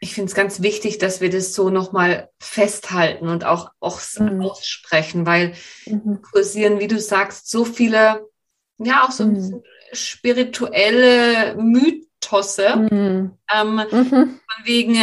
[0.03, 4.41] ich finde es ganz wichtig, dass wir das so nochmal festhalten und auch, auch mhm.
[4.41, 5.53] aussprechen, weil
[5.85, 6.21] mhm.
[6.21, 8.27] kursieren, wie du sagst, so viele,
[8.79, 9.63] ja, auch so mhm.
[9.93, 13.37] spirituelle Mythosse, mhm.
[13.55, 14.11] ähm, mhm.
[14.11, 14.97] von wegen,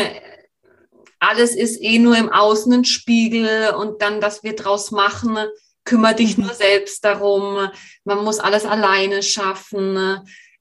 [1.18, 5.38] alles ist eh nur im Außen ein Spiegel und dann, dass wir draus machen,
[5.84, 6.44] kümmere dich mhm.
[6.44, 7.70] nur selbst darum,
[8.05, 9.96] man muss alles alleine schaffen.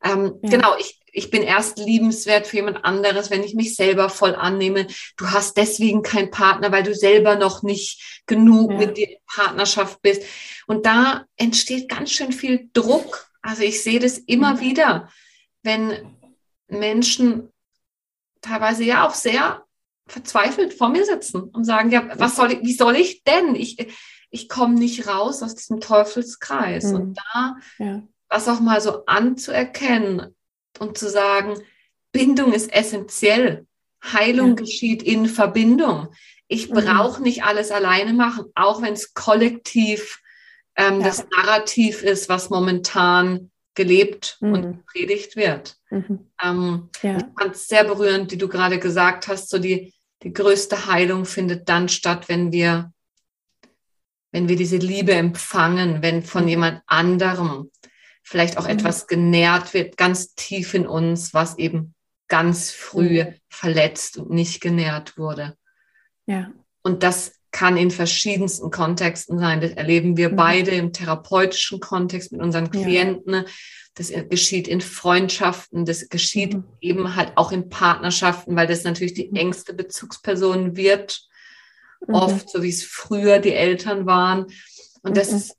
[0.01, 0.49] Ähm, ja.
[0.49, 4.87] Genau, ich, ich bin erst liebenswert für jemand anderes, wenn ich mich selber voll annehme.
[5.17, 8.77] Du hast deswegen keinen Partner, weil du selber noch nicht genug ja.
[8.77, 10.23] mit dir in Partnerschaft bist.
[10.67, 13.29] Und da entsteht ganz schön viel Druck.
[13.41, 14.59] Also ich sehe das immer mhm.
[14.59, 15.09] wieder,
[15.63, 16.15] wenn
[16.67, 17.51] Menschen
[18.41, 19.63] teilweise ja auch sehr
[20.07, 23.55] verzweifelt vor mir sitzen und sagen, ja, was soll ich, wie soll ich denn?
[23.55, 23.77] Ich,
[24.29, 26.85] ich komme nicht raus aus diesem Teufelskreis.
[26.85, 26.95] Mhm.
[26.95, 28.03] Und da ja.
[28.27, 30.35] was auch mal so anzuerkennen,
[30.77, 31.61] und zu sagen,
[32.11, 33.65] Bindung ist essentiell.
[34.03, 34.55] Heilung ja.
[34.55, 36.09] geschieht in Verbindung.
[36.47, 36.75] Ich mhm.
[36.75, 40.19] brauche nicht alles alleine machen, auch wenn es kollektiv
[40.75, 41.07] ähm, ja.
[41.07, 44.53] das Narrativ ist, was momentan gelebt mhm.
[44.53, 45.77] und gepredigt wird.
[45.89, 46.31] Mhm.
[46.43, 47.17] Ähm, ja.
[47.17, 49.93] Ich fand es sehr berührend, wie du gerade gesagt hast, so die,
[50.23, 52.91] die größte Heilung findet dann statt, wenn wir,
[54.31, 56.49] wenn wir diese Liebe empfangen, wenn von mhm.
[56.49, 57.69] jemand anderem
[58.29, 58.69] vielleicht auch mhm.
[58.69, 61.95] etwas genährt wird, ganz tief in uns, was eben
[62.27, 63.33] ganz früh mhm.
[63.49, 65.55] verletzt und nicht genährt wurde.
[66.27, 66.51] Ja.
[66.83, 69.61] Und das kann in verschiedensten Kontexten sein.
[69.61, 70.35] Das erleben wir mhm.
[70.35, 73.33] beide im therapeutischen Kontext mit unseren Klienten.
[73.33, 73.45] Ja.
[73.95, 76.65] Das geschieht in Freundschaften, das geschieht mhm.
[76.81, 79.37] eben halt auch in Partnerschaften, weil das natürlich die mhm.
[79.37, 81.23] engste Bezugsperson wird,
[82.07, 82.13] mhm.
[82.13, 84.45] oft, so wie es früher die Eltern waren.
[85.01, 85.37] Und das mhm.
[85.37, 85.55] ist,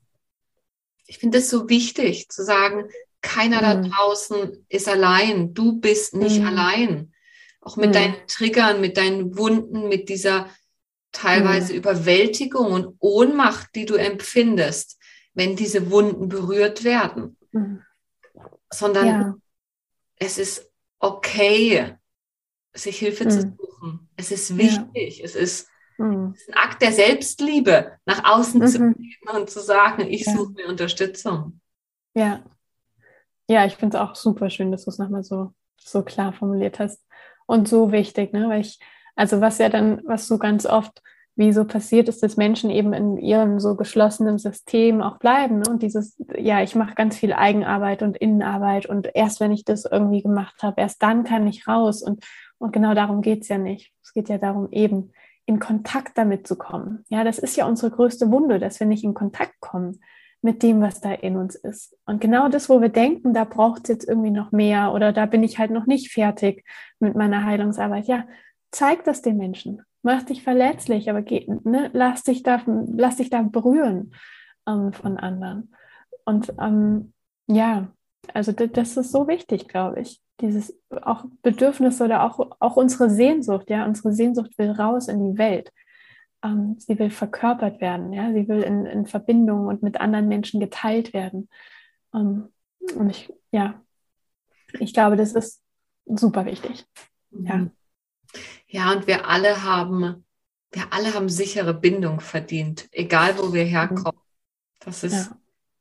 [1.11, 2.85] ich finde es so wichtig zu sagen,
[3.19, 3.91] keiner da mhm.
[3.91, 5.53] draußen ist allein.
[5.53, 7.11] Du bist nicht allein.
[7.59, 10.49] Auch mit deinen Triggern, mit deinen Wunden, mit dieser
[11.11, 11.79] teilweise mhm.
[11.79, 14.97] Überwältigung und Ohnmacht, die du empfindest,
[15.33, 17.35] wenn diese Wunden berührt werden.
[17.51, 17.81] Mhm.
[18.71, 19.35] Sondern ja.
[20.15, 21.97] es ist okay,
[22.73, 23.57] sich Hilfe zu mhm.
[23.57, 24.09] suchen.
[24.15, 25.17] Es ist wichtig.
[25.17, 25.25] Ja.
[25.25, 25.67] Es, ist,
[26.01, 26.33] mhm.
[26.33, 28.93] es, ist, ein Akt der Selbstliebe, nach außen zu mhm.
[28.93, 30.33] gehen und zu sagen, ich ja.
[30.33, 31.59] suche mir Unterstützung.
[32.13, 32.43] Ja.
[33.49, 36.79] Ja, ich finde es auch super schön, dass du es nochmal so, so klar formuliert
[36.79, 37.05] hast.
[37.45, 38.47] Und so wichtig, ne?
[38.47, 38.79] Weil ich
[39.15, 41.01] also was ja dann, was so ganz oft
[41.35, 45.59] wie so passiert ist, dass Menschen eben in ihrem so geschlossenen System auch bleiben.
[45.59, 45.69] Ne?
[45.69, 49.85] Und dieses, ja, ich mache ganz viel Eigenarbeit und Innenarbeit und erst wenn ich das
[49.85, 52.01] irgendwie gemacht habe, erst dann kann ich raus.
[52.01, 52.23] Und,
[52.57, 53.93] und genau darum geht es ja nicht.
[54.03, 55.13] Es geht ja darum, eben
[55.45, 57.03] in Kontakt damit zu kommen.
[57.09, 60.01] Ja, das ist ja unsere größte Wunde, dass wir nicht in Kontakt kommen
[60.41, 61.97] mit dem, was da in uns ist.
[62.05, 65.25] Und genau das, wo wir denken, da braucht es jetzt irgendwie noch mehr oder da
[65.25, 66.65] bin ich halt noch nicht fertig
[66.99, 68.07] mit meiner Heilungsarbeit.
[68.07, 68.25] Ja,
[68.71, 69.83] zeig das den Menschen.
[70.01, 74.13] Mach dich verletzlich, aber geh, ne, lass, dich da, lass dich da berühren
[74.67, 75.75] ähm, von anderen.
[76.25, 77.13] Und ähm,
[77.47, 77.91] ja,
[78.33, 80.21] also das ist so wichtig, glaube ich.
[80.41, 85.37] Dieses auch Bedürfnis oder auch, auch unsere Sehnsucht, ja, unsere Sehnsucht will raus in die
[85.37, 85.71] Welt.
[86.43, 90.59] Ähm, sie will verkörpert werden, ja, sie will in, in Verbindung und mit anderen Menschen
[90.59, 91.49] geteilt werden.
[92.13, 92.49] Ähm,
[92.95, 93.81] und ich, ja,
[94.79, 95.61] ich glaube, das ist
[96.05, 96.85] super wichtig.
[97.31, 97.67] Ja.
[98.67, 100.25] Ja, und wir alle haben,
[100.71, 104.19] wir alle haben sichere Bindung verdient, egal wo wir herkommen.
[104.79, 105.37] Das ist, ja.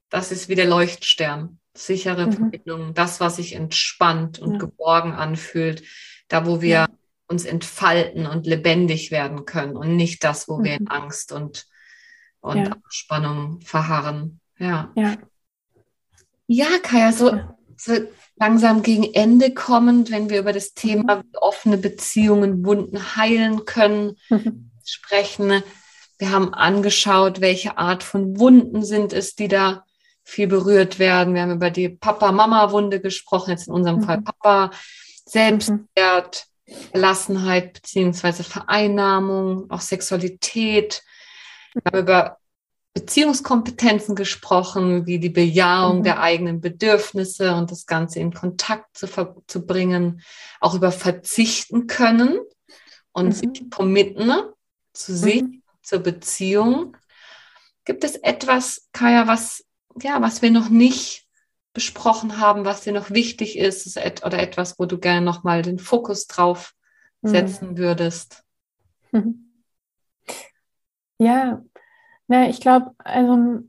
[0.09, 1.60] das ist wie der Leuchtstern.
[1.75, 2.33] Sichere mhm.
[2.33, 4.59] Verbindung, das, was sich entspannt und ja.
[4.59, 5.83] geborgen anfühlt,
[6.29, 6.87] da, wo wir ja.
[7.29, 10.65] uns entfalten und lebendig werden können und nicht das, wo mhm.
[10.65, 10.89] wir in mhm.
[10.89, 11.67] Angst und,
[12.41, 14.41] und Spannung verharren.
[14.59, 14.91] Ja.
[14.97, 15.17] Ja,
[16.47, 17.39] ja Kaya, so,
[17.77, 17.95] so
[18.37, 21.23] langsam gegen Ende kommend, wenn wir über das Thema mhm.
[21.35, 24.71] offene Beziehungen, Wunden heilen können, mhm.
[24.85, 25.63] sprechen.
[26.19, 29.85] Wir haben angeschaut, welche Art von Wunden sind es, die da
[30.25, 31.35] viel berührt werden.
[31.35, 34.05] Wir haben über die Papa-Mama-Wunde gesprochen, jetzt in unserem mhm.
[34.05, 34.71] Fall Papa,
[35.25, 36.47] Selbstwert,
[36.93, 41.03] Gelassenheit beziehungsweise Vereinnahmung, auch Sexualität.
[41.75, 42.39] Wir haben über
[42.93, 46.03] Beziehungskompetenzen gesprochen, wie die Bejahung mhm.
[46.03, 49.07] der eigenen Bedürfnisse und das Ganze in Kontakt zu,
[49.47, 50.23] zu bringen,
[50.61, 52.41] auch über verzichten können
[53.13, 53.33] und mhm.
[53.33, 54.33] sich committen
[54.93, 55.63] zu sich, mhm.
[55.83, 56.97] zur Beziehung.
[57.85, 59.65] Gibt es etwas, Kaya, was,
[60.01, 61.27] ja, was wir noch nicht
[61.73, 66.27] besprochen haben, was dir noch wichtig ist oder etwas, wo du gerne nochmal den Fokus
[66.27, 66.75] drauf
[67.23, 67.29] mhm.
[67.29, 68.45] setzen würdest?
[71.19, 71.63] Ja,
[72.29, 73.61] na, ich glaube, also,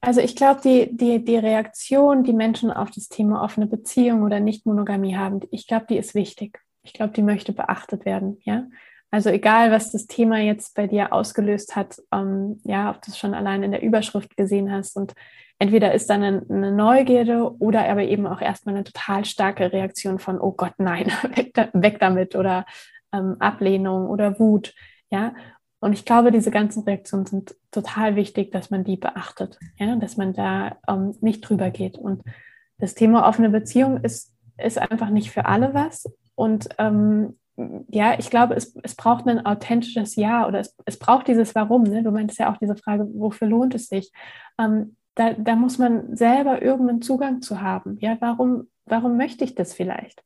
[0.00, 4.40] also ich glaube, die, die, die Reaktion, die Menschen auf das Thema offene Beziehung oder
[4.40, 6.60] Nicht-Monogamie haben, ich glaube, die ist wichtig.
[6.82, 8.66] Ich glaube, die möchte beachtet werden, ja.
[9.12, 13.18] Also egal, was das Thema jetzt bei dir ausgelöst hat, ähm, ja, ob du es
[13.18, 15.12] schon allein in der Überschrift gesehen hast und
[15.58, 20.18] entweder ist dann eine, eine, Neugierde oder aber eben auch erstmal eine total starke Reaktion
[20.18, 22.64] von, oh Gott, nein, weg, da, weg damit oder
[23.12, 24.74] ähm, Ablehnung oder Wut,
[25.10, 25.34] ja.
[25.78, 30.16] Und ich glaube, diese ganzen Reaktionen sind total wichtig, dass man die beachtet, ja, dass
[30.16, 31.98] man da ähm, nicht drüber geht.
[31.98, 32.22] Und
[32.78, 36.10] das Thema offene Beziehung ist, ist einfach nicht für alle was.
[36.34, 41.28] Und ähm, ja, ich glaube, es, es braucht ein authentisches Ja oder es, es braucht
[41.28, 41.82] dieses Warum.
[41.82, 42.02] Ne?
[42.02, 44.10] Du meintest ja auch diese Frage, wofür lohnt es sich?
[44.58, 47.98] Ähm, da, da muss man selber irgendeinen Zugang zu haben.
[48.00, 50.24] Ja, warum, warum möchte ich das vielleicht?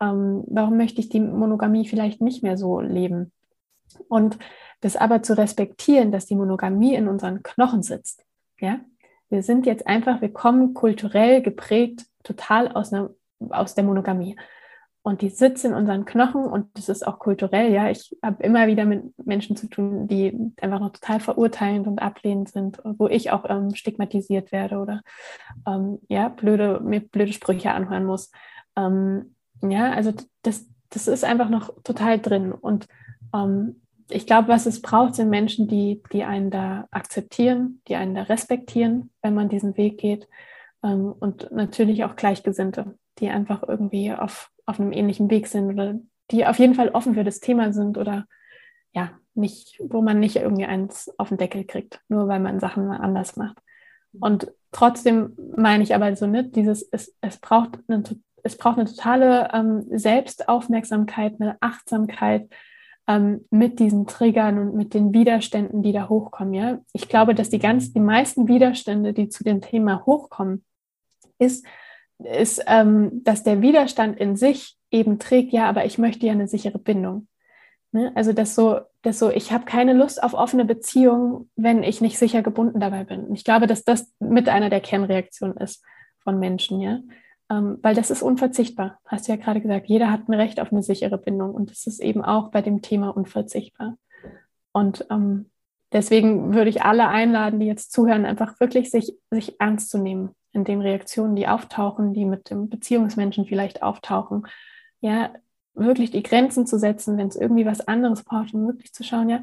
[0.00, 3.32] Ähm, warum möchte ich die Monogamie vielleicht nicht mehr so leben?
[4.08, 4.38] Und
[4.80, 8.24] das aber zu respektieren, dass die Monogamie in unseren Knochen sitzt.
[8.58, 8.80] Ja?
[9.28, 13.10] Wir sind jetzt einfach, wir kommen kulturell geprägt total aus, einer,
[13.50, 14.36] aus der Monogamie.
[15.04, 17.90] Und die sitzt in unseren Knochen und das ist auch kulturell, ja.
[17.90, 22.50] Ich habe immer wieder mit Menschen zu tun, die einfach noch total verurteilend und ablehnend
[22.50, 25.02] sind, wo ich auch ähm, stigmatisiert werde oder
[25.66, 28.30] ähm, ja, blöde, mir blöde Sprüche anhören muss.
[28.76, 32.52] Ähm, ja, also das, das ist einfach noch total drin.
[32.52, 32.86] Und
[33.34, 38.14] ähm, ich glaube, was es braucht, sind Menschen, die, die einen da akzeptieren, die einen
[38.14, 40.28] da respektieren, wenn man diesen Weg geht.
[40.84, 45.98] Ähm, und natürlich auch Gleichgesinnte, die einfach irgendwie auf auf einem ähnlichen Weg sind oder
[46.30, 48.26] die auf jeden Fall offen für das Thema sind oder
[48.92, 52.86] ja, nicht, wo man nicht irgendwie eins auf den Deckel kriegt, nur weil man Sachen
[52.86, 53.58] mal anders macht.
[54.20, 58.02] Und trotzdem meine ich aber so nicht, dieses, es, es braucht eine,
[58.42, 62.50] es braucht eine totale ähm, Selbstaufmerksamkeit, eine Achtsamkeit
[63.06, 66.54] ähm, mit diesen Triggern und mit den Widerständen, die da hochkommen.
[66.54, 66.78] Ja?
[66.92, 70.64] Ich glaube, dass die ganz, die meisten Widerstände, die zu dem Thema hochkommen,
[71.38, 71.66] ist,
[72.24, 76.48] ist, ähm, dass der Widerstand in sich eben trägt, ja, aber ich möchte ja eine
[76.48, 77.26] sichere Bindung.
[77.92, 78.12] Ne?
[78.14, 82.18] Also das so, das so, ich habe keine Lust auf offene Beziehungen, wenn ich nicht
[82.18, 83.24] sicher gebunden dabei bin.
[83.24, 85.84] Und ich glaube, dass das mit einer der Kernreaktionen ist
[86.20, 87.00] von Menschen, ja.
[87.50, 88.98] Ähm, weil das ist unverzichtbar.
[89.04, 91.86] Hast du ja gerade gesagt, jeder hat ein Recht auf eine sichere Bindung und das
[91.86, 93.98] ist eben auch bei dem Thema unverzichtbar.
[94.72, 95.50] Und ähm,
[95.92, 100.34] deswegen würde ich alle einladen, die jetzt zuhören, einfach wirklich sich, sich ernst zu nehmen
[100.52, 104.46] in den Reaktionen, die auftauchen, die mit dem Beziehungsmenschen vielleicht auftauchen,
[105.00, 105.32] ja,
[105.74, 109.28] wirklich die Grenzen zu setzen, wenn es irgendwie was anderes braucht, um wirklich zu schauen,
[109.28, 109.42] ja,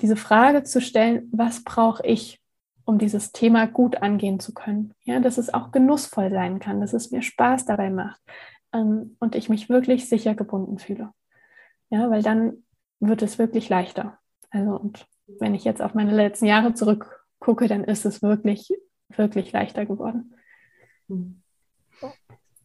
[0.00, 2.40] diese Frage zu stellen, was brauche ich,
[2.84, 4.94] um dieses Thema gut angehen zu können?
[5.04, 8.20] Ja, dass es auch genussvoll sein kann, dass es mir Spaß dabei macht
[8.72, 11.12] ähm, und ich mich wirklich sicher gebunden fühle.
[11.90, 12.64] Ja, weil dann
[13.00, 14.18] wird es wirklich leichter.
[14.50, 18.72] Also, und wenn ich jetzt auf meine letzten Jahre zurückgucke, dann ist es wirklich,
[19.08, 20.34] wirklich leichter geworden.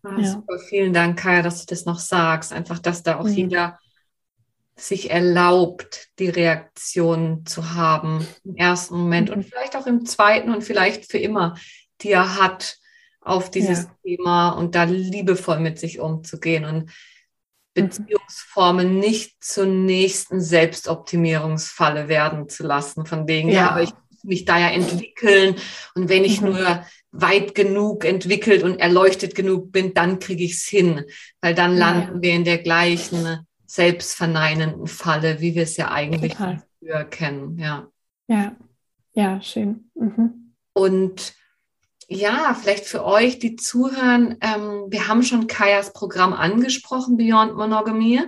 [0.04, 0.32] Ah, ja.
[0.34, 2.52] Super, vielen Dank, Kaya, dass du das noch sagst.
[2.52, 3.34] Einfach, dass da auch mhm.
[3.34, 3.80] jeder
[4.76, 9.38] sich erlaubt, die Reaktion zu haben im ersten Moment mhm.
[9.38, 11.56] und vielleicht auch im zweiten und vielleicht für immer,
[12.02, 12.78] die er hat
[13.22, 13.96] auf dieses ja.
[14.04, 16.90] Thema und da liebevoll mit sich umzugehen und mhm.
[17.76, 24.24] Beziehungsformen nicht zur nächsten Selbstoptimierungsfalle werden zu lassen, von wegen, ja, ja aber ich muss
[24.24, 25.56] mich da ja entwickeln
[25.96, 26.50] und wenn ich mhm.
[26.50, 31.06] nur weit genug entwickelt und erleuchtet genug bin, dann kriege ich es hin,
[31.42, 32.22] weil dann landen ja.
[32.22, 37.58] wir in der gleichen selbstverneinenden Falle, wie wir es ja eigentlich früher kennen.
[37.60, 37.88] Ja,
[38.28, 38.56] ja,
[39.14, 39.90] ja schön.
[39.94, 40.56] Mhm.
[40.74, 41.34] Und
[42.08, 48.22] ja, vielleicht für euch, die zuhören, ähm, wir haben schon Kajas Programm angesprochen, Beyond Monogamy.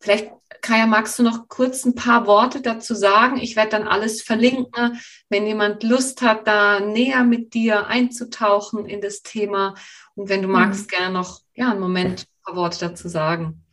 [0.00, 0.30] Vielleicht
[0.60, 3.36] Kaya, magst du noch kurz ein paar Worte dazu sagen?
[3.36, 9.00] Ich werde dann alles verlinken, wenn jemand Lust hat, da näher mit dir einzutauchen in
[9.00, 9.74] das Thema.
[10.14, 10.96] Und wenn du magst, mhm.
[10.96, 13.64] gerne noch ja, einen Moment ein paar Worte dazu sagen.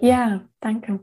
[0.00, 1.00] Ja, danke.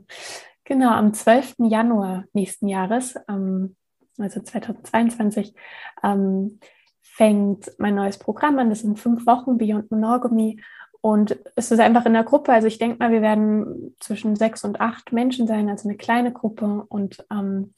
[0.64, 1.54] Genau, am 12.
[1.58, 3.76] Januar nächsten Jahres, ähm,
[4.18, 5.54] also 2022,
[6.02, 6.60] ähm,
[7.00, 8.70] fängt mein neues Programm an.
[8.70, 10.60] Das sind fünf Wochen Beyond Monogamy.
[11.02, 14.64] Und es ist einfach in der Gruppe, also ich denke mal, wir werden zwischen sechs
[14.64, 16.84] und acht Menschen sein, also eine kleine Gruppe.
[16.88, 17.74] Und ähm,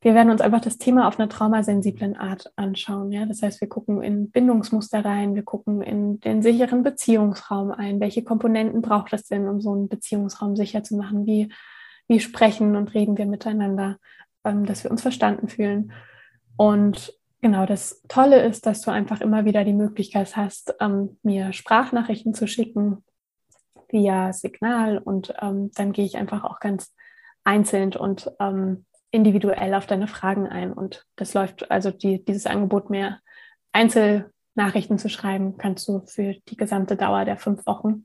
[0.00, 3.10] wir werden uns einfach das Thema auf einer traumasensiblen Art anschauen.
[3.10, 3.26] Ja?
[3.26, 7.98] Das heißt, wir gucken in Bindungsmuster rein, wir gucken in den sicheren Beziehungsraum ein.
[7.98, 11.26] Welche Komponenten braucht es denn, um so einen Beziehungsraum sicher zu machen?
[11.26, 11.52] Wie,
[12.06, 13.98] wie sprechen und reden wir miteinander,
[14.44, 15.92] ähm, dass wir uns verstanden fühlen?
[16.56, 17.12] Und
[17.44, 22.34] Genau, das Tolle ist, dass du einfach immer wieder die Möglichkeit hast, ähm, mir Sprachnachrichten
[22.34, 23.04] zu schicken
[23.88, 26.94] via Signal und ähm, dann gehe ich einfach auch ganz
[27.42, 30.72] einzeln und ähm, individuell auf deine Fragen ein.
[30.72, 33.18] Und das läuft, also die, dieses Angebot, mehr
[33.72, 38.04] Einzelnachrichten zu schreiben, kannst du für die gesamte Dauer der fünf Wochen.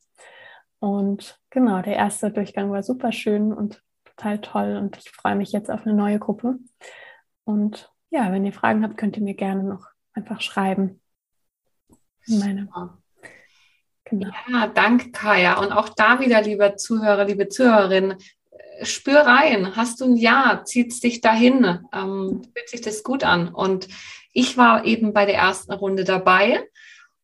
[0.79, 5.51] Und genau, der erste Durchgang war super schön und total toll und ich freue mich
[5.51, 6.55] jetzt auf eine neue Gruppe.
[7.43, 11.01] Und ja, wenn ihr Fragen habt, könnt ihr mir gerne noch einfach schreiben.
[12.27, 12.67] Meine.
[14.05, 14.29] Genau.
[14.49, 15.59] Ja, danke, Kaya.
[15.59, 18.15] Und auch da wieder, lieber Zuhörer, liebe Zuhörerin,
[18.83, 19.75] spür rein.
[19.75, 20.61] Hast du ein Ja?
[20.65, 21.79] Zieht es dich dahin?
[21.93, 23.49] Ähm, fühlt sich das gut an?
[23.49, 23.87] Und
[24.33, 26.63] ich war eben bei der ersten Runde dabei.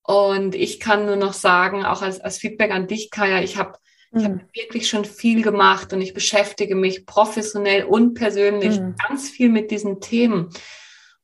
[0.02, 3.78] Und ich kann nur noch sagen, auch als, als Feedback an dich, Kaya, ich habe
[4.16, 4.42] ich habe mhm.
[4.54, 8.96] wirklich schon viel gemacht und ich beschäftige mich professionell und persönlich mhm.
[9.08, 10.50] ganz viel mit diesen Themen.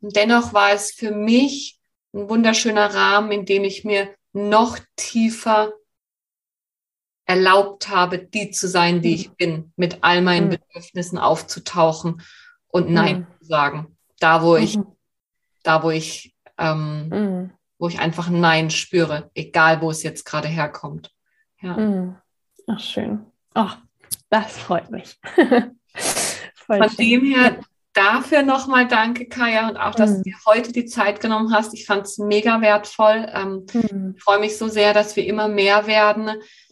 [0.02, 1.80] Und dennoch war es für mich
[2.14, 5.74] ein wunderschöner Rahmen, in dem ich mir noch tiefer
[7.26, 9.16] erlaubt habe, die zu sein, die mhm.
[9.16, 10.58] ich bin, mit all meinen mhm.
[10.58, 12.24] Bedürfnissen aufzutauchen
[12.70, 13.40] und Nein mhm.
[13.40, 13.98] zu sagen.
[14.20, 14.80] Da, wo ich,
[15.62, 21.14] da, wo ich, ähm, wo ich einfach Nein spüre, egal wo es jetzt gerade herkommt.
[21.62, 22.20] Ja.
[22.70, 23.26] Ach, schön.
[23.54, 23.80] Ach,
[24.30, 25.18] das freut mich.
[26.68, 26.98] Von schön.
[26.98, 27.60] dem her
[27.94, 30.16] dafür nochmal danke, Kaya, und auch, dass mhm.
[30.18, 31.74] du dir heute die Zeit genommen hast.
[31.74, 33.28] Ich fand es mega wertvoll.
[33.34, 34.14] Ähm, mhm.
[34.16, 36.32] Ich freue mich so sehr, dass wir immer mehr werden,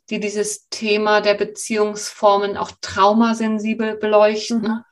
[0.10, 4.84] die dieses Thema der Beziehungsformen auch traumasensibel beleuchten mhm.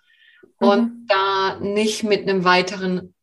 [0.58, 1.08] und mhm.
[1.08, 3.14] da nicht mit einem weiteren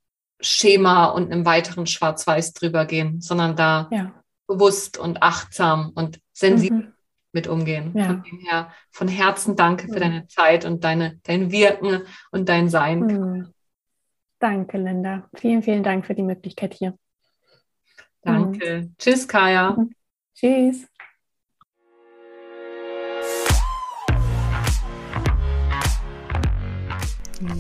[0.41, 4.13] Schema und einem weiteren Schwarz-Weiß drüber gehen, sondern da ja.
[4.47, 6.93] bewusst und achtsam und sensibel mhm.
[7.33, 7.93] Mit umgehen.
[7.95, 8.07] Ja.
[8.07, 12.69] Von dem her, von Herzen danke für deine Zeit und deine, dein Wirken und dein
[12.69, 13.01] Sein.
[13.01, 13.55] Mhm.
[14.39, 15.29] Danke, Linda.
[15.35, 16.95] Vielen, vielen Dank für die Möglichkeit hier.
[18.23, 18.83] Danke.
[18.83, 18.95] Mhm.
[18.99, 19.77] Tschüss, Kaya.
[20.35, 20.87] Tschüss.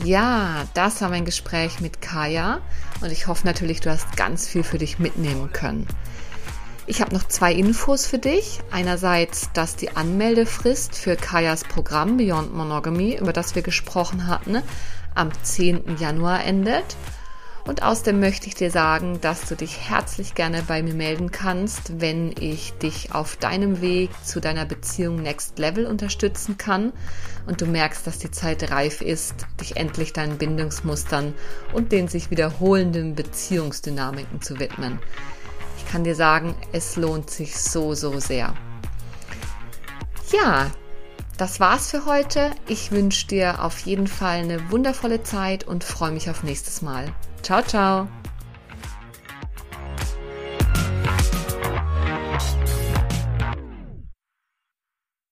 [0.05, 2.61] Ja, das war mein Gespräch mit Kaya
[3.01, 5.89] und ich hoffe natürlich, du hast ganz viel für dich mitnehmen können.
[6.85, 8.59] Ich habe noch zwei Infos für dich.
[8.73, 14.61] Einerseits, dass die Anmeldefrist für Kajas Programm Beyond Monogamy, über das wir gesprochen hatten,
[15.15, 15.97] am 10.
[15.99, 16.97] Januar endet.
[17.65, 22.01] Und außerdem möchte ich dir sagen, dass du dich herzlich gerne bei mir melden kannst,
[22.01, 26.93] wenn ich dich auf deinem Weg zu deiner Beziehung Next Level unterstützen kann
[27.47, 31.35] und du merkst, dass die Zeit reif ist, dich endlich deinen Bindungsmustern
[31.73, 34.99] und den sich wiederholenden Beziehungsdynamiken zu widmen.
[35.93, 38.55] Kann dir sagen, es lohnt sich so, so sehr.
[40.33, 40.71] Ja,
[41.37, 42.53] das war's für heute.
[42.67, 47.13] Ich wünsche dir auf jeden Fall eine wundervolle Zeit und freue mich auf nächstes Mal.
[47.43, 48.09] Ciao, ciao.